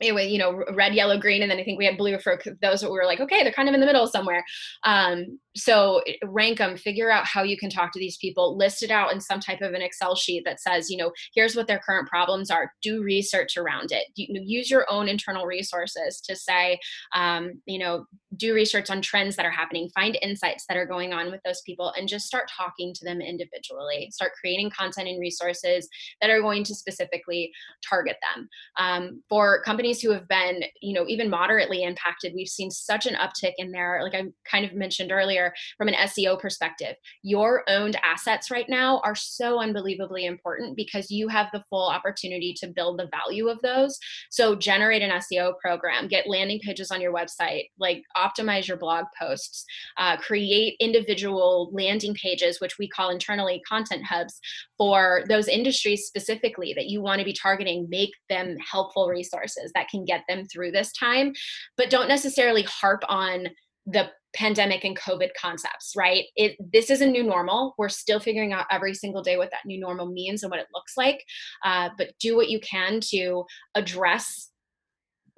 anyway, 0.02 0.28
you 0.28 0.38
know, 0.38 0.64
red, 0.74 0.94
yellow, 0.94 1.18
green, 1.18 1.42
and 1.42 1.52
then 1.52 1.60
I 1.60 1.64
think 1.64 1.78
we 1.78 1.86
had 1.86 1.98
blue 1.98 2.18
for 2.20 2.40
those 2.62 2.82
that 2.82 2.92
were 2.92 3.06
like, 3.06 3.20
okay, 3.20 3.44
they're 3.44 3.52
kind 3.52 3.68
of 3.68 3.76
in 3.76 3.82
the 3.82 3.86
middle 3.86 4.08
somewhere. 4.08 4.44
Um, 4.84 5.40
so 5.56 6.02
rank 6.24 6.60
them, 6.60 6.78
figure 6.78 7.12
out 7.12 7.26
how 7.26 7.44
you 7.44 7.58
can 7.58 7.70
talk 7.70 7.92
to 7.92 8.00
these 8.00 8.18
people, 8.18 8.58
list 8.58 8.82
it 8.84 8.92
out 8.92 9.12
in 9.12 9.20
some 9.20 9.40
type 9.40 9.62
of 9.62 9.74
an 9.74 9.82
Excel 9.82 10.16
sheet 10.16 10.44
that 10.46 10.62
says, 10.62 10.90
you 10.90 10.98
know, 10.98 11.12
here's 11.34 11.56
what 11.56 11.68
their 11.68 11.80
current 11.80 12.08
problems 12.08 12.50
are. 12.50 12.72
Do 12.82 13.04
research 13.04 13.58
around 13.58 13.92
it. 13.92 14.06
use 14.16 14.70
your 14.70 14.86
own 14.90 15.08
internal 15.08 15.46
resources 15.46 16.22
to 16.22 16.36
say, 16.36 16.80
um, 17.14 17.62
you 17.66 17.80
know, 17.80 18.06
do 18.38 18.54
research 18.54 18.90
on 18.90 19.02
trends 19.02 19.36
that 19.36 19.46
are 19.46 19.52
happening, 19.52 19.90
find 19.94 20.18
insights 20.22 20.66
that 20.70 20.78
are 20.78 20.86
going 20.86 21.14
on 21.14 21.32
with 21.32 21.42
those 21.44 21.62
people, 21.66 21.92
and 21.98 22.08
just 22.08 22.28
start 22.28 22.50
talking 22.56 22.94
to 22.94 23.04
them 23.04 23.20
individually. 23.22 24.08
Start 24.12 24.32
creating 24.40 24.70
content 24.70 25.10
and 25.10 25.20
resources 25.20 25.90
that 26.22 26.30
are 26.30 26.42
going 26.42 26.64
to 26.64 26.76
specifically 26.76 27.52
target 27.88 28.18
them. 28.36 28.48
Um, 28.78 29.24
for 29.28 29.62
companies 29.64 29.88
who 30.02 30.12
have 30.12 30.28
been, 30.28 30.63
you 30.82 30.93
know, 30.93 31.06
even 31.08 31.30
moderately 31.30 31.84
impacted, 31.84 32.34
we've 32.36 32.47
seen 32.47 32.69
such 32.69 33.06
an 33.06 33.15
uptick 33.15 33.54
in 33.58 33.71
there. 33.71 33.99
Like 34.04 34.13
I 34.13 34.25
kind 34.49 34.65
of 34.65 34.73
mentioned 34.73 35.12
earlier, 35.12 35.54
from 35.78 35.88
an 35.88 35.95
SEO 35.95 36.39
perspective, 36.39 36.95
your 37.23 37.63
owned 37.67 37.97
assets 38.04 38.52
right 38.52 38.67
now 38.69 39.02
are 39.04 39.15
so 39.15 39.60
unbelievably 39.60 40.25
important 40.25 40.75
because 40.75 41.10
you 41.10 41.28
have 41.28 41.47
the 41.52 41.63
full 41.69 41.88
opportunity 41.89 42.54
to 42.60 42.67
build 42.67 42.99
the 42.99 43.10
value 43.12 43.47
of 43.47 43.60
those. 43.62 43.97
So 44.30 44.56
generate 44.56 45.02
an 45.02 45.12
SEO 45.21 45.54
program, 45.60 46.08
get 46.08 46.30
landing 46.30 46.60
pages 46.60 46.91
on 46.91 47.02
your 47.02 47.13
website, 47.13 47.69
like 47.80 48.04
optimize 48.15 48.67
your 48.67 48.78
blog 48.78 49.06
posts, 49.19 49.65
uh, 49.97 50.17
create 50.17 50.75
individual 50.80 51.69
landing 51.73 52.13
pages, 52.13 52.60
which 52.60 52.78
we 52.78 52.88
call 52.88 53.10
internally 53.10 53.62
content 53.67 54.04
hubs 54.06 54.39
for 54.78 55.23
those 55.28 55.47
industries 55.47 56.06
specifically 56.06 56.73
that 56.73 56.88
you 56.88 57.02
want 57.02 57.19
to 57.19 57.25
be 57.25 57.34
targeting, 57.34 57.88
make 57.89 58.12
them 58.30 58.58
helpful 58.71 59.08
resources 59.08 59.71
that 59.80 59.89
can 59.89 60.06
get 60.06 60.24
them 60.28 60.46
through 60.46 60.72
this 60.72 60.92
time, 60.92 61.34
but 61.78 61.89
don't 61.89 62.08
necessarily 62.08 62.63
harp 62.63 63.04
on 63.08 63.48
the 63.86 64.10
pandemic 64.36 64.84
and 64.84 65.00
covid 65.00 65.30
concepts 65.39 65.94
right? 65.98 66.26
It 66.36 66.56
this 66.72 66.92
is 66.92 67.02
a 67.02 67.08
new 67.08 67.24
normal. 67.24 67.74
We're 67.80 67.89
still 67.89 68.20
figuring 68.20 68.54
out 68.54 68.68
every 68.70 68.94
single 68.94 69.24
day 69.24 69.38
what 69.38 69.50
that 69.50 69.65
new 69.65 69.80
normal 69.80 70.06
means 70.06 70.44
and 70.44 70.52
what 70.52 70.60
it 70.60 70.68
looks 70.74 70.94
like 70.96 71.24
uh, 71.65 71.89
but 71.98 72.10
do 72.20 72.36
what 72.36 72.50
you 72.50 72.60
can 72.60 73.00
to 73.10 73.46
address 73.74 74.52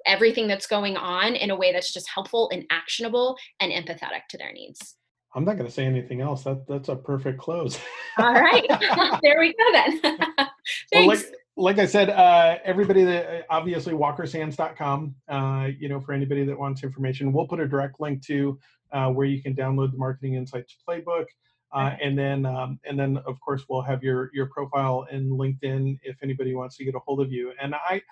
everything 0.06 0.48
that's 0.48 0.66
going 0.66 0.96
on 0.96 1.34
in 1.34 1.50
a 1.50 1.56
way 1.56 1.72
that's 1.72 1.92
just 1.92 2.08
helpful 2.12 2.50
and 2.52 2.64
actionable 2.70 3.36
and 3.60 3.72
empathetic 3.72 4.26
to 4.30 4.38
their 4.38 4.52
needs. 4.52 4.96
I'm 5.34 5.44
not 5.44 5.56
going 5.56 5.66
to 5.66 5.72
say 5.72 5.86
anything 5.86 6.20
else. 6.20 6.44
That 6.44 6.66
that's 6.68 6.88
a 6.88 6.96
perfect 6.96 7.38
close. 7.38 7.78
All 8.18 8.34
right. 8.34 8.66
There 9.22 9.40
we 9.40 9.54
go 9.54 9.72
then. 9.72 10.00
Thanks. 10.00 10.48
Well, 10.92 11.06
like, 11.06 11.34
like 11.56 11.78
I 11.78 11.86
said, 11.86 12.08
uh, 12.08 12.58
everybody 12.64 13.04
that 13.04 13.46
obviously 13.50 13.92
walkersands.com, 13.92 15.14
uh, 15.28 15.68
you 15.78 15.88
know, 15.88 16.00
for 16.00 16.12
anybody 16.12 16.44
that 16.44 16.58
wants 16.58 16.82
information, 16.82 17.32
we'll 17.32 17.46
put 17.46 17.60
a 17.60 17.68
direct 17.68 18.00
link 18.00 18.24
to 18.26 18.58
uh, 18.92 19.08
where 19.08 19.26
you 19.26 19.42
can 19.42 19.54
download 19.54 19.92
the 19.92 19.98
Marketing 19.98 20.34
Insights 20.34 20.76
Playbook. 20.88 21.26
Uh, 21.74 21.96
and 22.02 22.18
then, 22.18 22.44
um, 22.44 22.78
and 22.84 22.98
then, 22.98 23.16
of 23.26 23.40
course, 23.40 23.64
we'll 23.68 23.80
have 23.82 24.02
your 24.02 24.30
your 24.34 24.46
profile 24.46 25.06
in 25.10 25.30
LinkedIn 25.30 25.98
if 26.02 26.16
anybody 26.22 26.54
wants 26.54 26.76
to 26.76 26.84
get 26.84 26.94
a 26.94 26.98
hold 26.98 27.20
of 27.20 27.32
you. 27.32 27.52
And 27.60 27.74
I, 27.74 28.02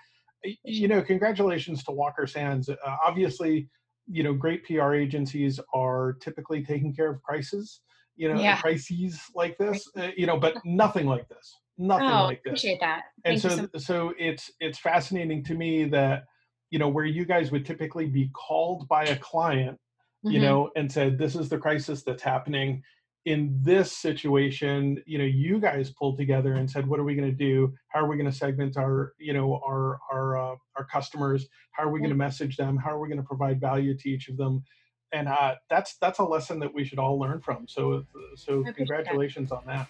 you 0.65 0.89
know, 0.89 1.03
congratulations 1.03 1.85
to 1.85 1.93
Walker 1.93 2.27
Sands. 2.27 2.71
Uh, 2.71 2.77
obviously, 3.05 3.69
you 4.11 4.23
know, 4.23 4.33
great 4.33 4.65
PR 4.65 4.95
agencies 4.95 5.61
are 5.75 6.17
typically 6.21 6.65
taking 6.65 6.95
care 6.95 7.11
of 7.11 7.23
crises, 7.23 7.81
you 8.17 8.33
know, 8.33 8.41
yeah. 8.41 8.59
crises 8.61 9.21
like 9.35 9.59
this, 9.59 9.87
uh, 9.97 10.09
you 10.17 10.27
know, 10.27 10.39
but 10.39 10.57
nothing 10.65 11.07
like 11.07 11.29
this. 11.29 11.59
Nothing 11.81 12.07
oh, 12.07 12.25
like 12.25 12.43
this. 12.45 12.51
Appreciate 12.51 12.81
that. 12.81 13.03
Thank 13.25 13.43
and 13.43 13.53
so, 13.53 13.57
so, 13.57 13.69
so 13.79 14.15
it's 14.19 14.51
it's 14.61 14.79
fascinating 14.79 15.43
to 15.45 15.55
me 15.55 15.85
that 15.87 16.25
you 16.71 16.79
know 16.79 16.89
where 16.89 17.05
you 17.05 17.25
guys 17.25 17.51
would 17.51 17.65
typically 17.65 18.07
be 18.07 18.31
called 18.35 18.87
by 18.89 19.05
a 19.05 19.17
client 19.17 19.79
you 20.23 20.33
mm-hmm. 20.33 20.43
know, 20.43 20.71
and 20.77 20.91
said, 20.91 21.19
this 21.19 21.35
is 21.35 21.49
the 21.49 21.59
crisis 21.59 22.03
that's 22.03 22.23
happening. 22.23 22.83
In 23.27 23.59
this 23.63 23.93
situation, 23.93 25.03
you 25.07 25.19
know, 25.19 25.25
you 25.25 25.61
guys 25.61 25.91
pulled 25.91 26.19
together 26.19 26.55
and 26.55 26.71
said, 26.71 26.87
what 26.87 26.99
are 26.99 27.05
we 27.05 27.15
going 27.15 27.31
to 27.31 27.37
do? 27.37 27.73
How 27.89 28.01
are 28.01 28.09
we 28.09 28.17
going 28.17 28.31
to 28.31 28.37
segment 28.37 28.77
our, 28.77 29.13
you 29.19 29.33
know, 29.33 29.61
our 29.67 29.99
our 30.11 30.39
uh, 30.39 30.57
our 30.77 30.85
customers? 30.91 31.47
How 31.73 31.85
are 31.85 31.91
we 31.91 32.01
going 32.01 32.11
to 32.11 32.17
message 32.17 32.57
them? 32.57 32.77
How 32.77 32.91
are 32.91 32.99
we 32.99 33.09
going 33.09 33.21
to 33.21 33.27
provide 33.27 33.61
value 33.61 33.97
to 33.97 34.09
each 34.09 34.29
of 34.29 34.37
them? 34.37 34.65
And 35.13 35.29
uh, 35.29 35.57
that's 35.69 35.97
that's 35.97 36.19
a 36.19 36.25
lesson 36.25 36.61
that 36.61 36.73
we 36.73 36.85
should 36.85 36.99
all 36.99 37.19
learn 37.19 37.41
from. 37.41 37.69
So 37.69 38.05
so 38.37 38.65
congratulations 38.75 39.51
that. 39.51 39.57
on 39.57 39.67
that. 39.67 39.87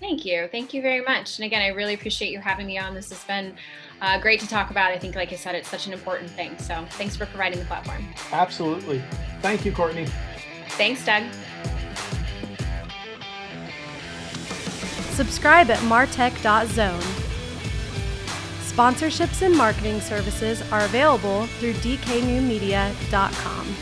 Thank 0.00 0.24
you. 0.24 0.48
Thank 0.52 0.74
you 0.74 0.82
very 0.82 1.02
much. 1.02 1.38
And 1.38 1.46
again, 1.46 1.62
I 1.62 1.68
really 1.68 1.94
appreciate 1.94 2.30
you 2.30 2.38
having 2.38 2.66
me 2.66 2.78
on. 2.78 2.94
This 2.94 3.08
has 3.10 3.24
been 3.24 3.54
uh, 4.00 4.20
great 4.20 4.40
to 4.40 4.48
talk 4.48 4.70
about. 4.70 4.92
I 4.92 4.98
think, 4.98 5.16
like 5.16 5.32
I 5.32 5.36
said, 5.36 5.54
it's 5.54 5.68
such 5.68 5.86
an 5.86 5.92
important 5.92 6.30
thing. 6.30 6.56
So 6.58 6.84
thanks 6.90 7.16
for 7.16 7.26
providing 7.26 7.58
the 7.58 7.64
platform. 7.64 8.06
Absolutely. 8.32 9.02
Thank 9.40 9.64
you, 9.64 9.72
Courtney. 9.72 10.06
Thanks, 10.70 11.04
Doug. 11.04 11.24
Subscribe 15.14 15.70
at 15.70 15.78
martech.zone. 15.78 17.00
Sponsorships 18.60 19.40
and 19.40 19.56
marketing 19.56 20.02
services 20.02 20.60
are 20.70 20.84
available 20.84 21.46
through 21.46 21.72
dknewmedia.com. 21.74 23.76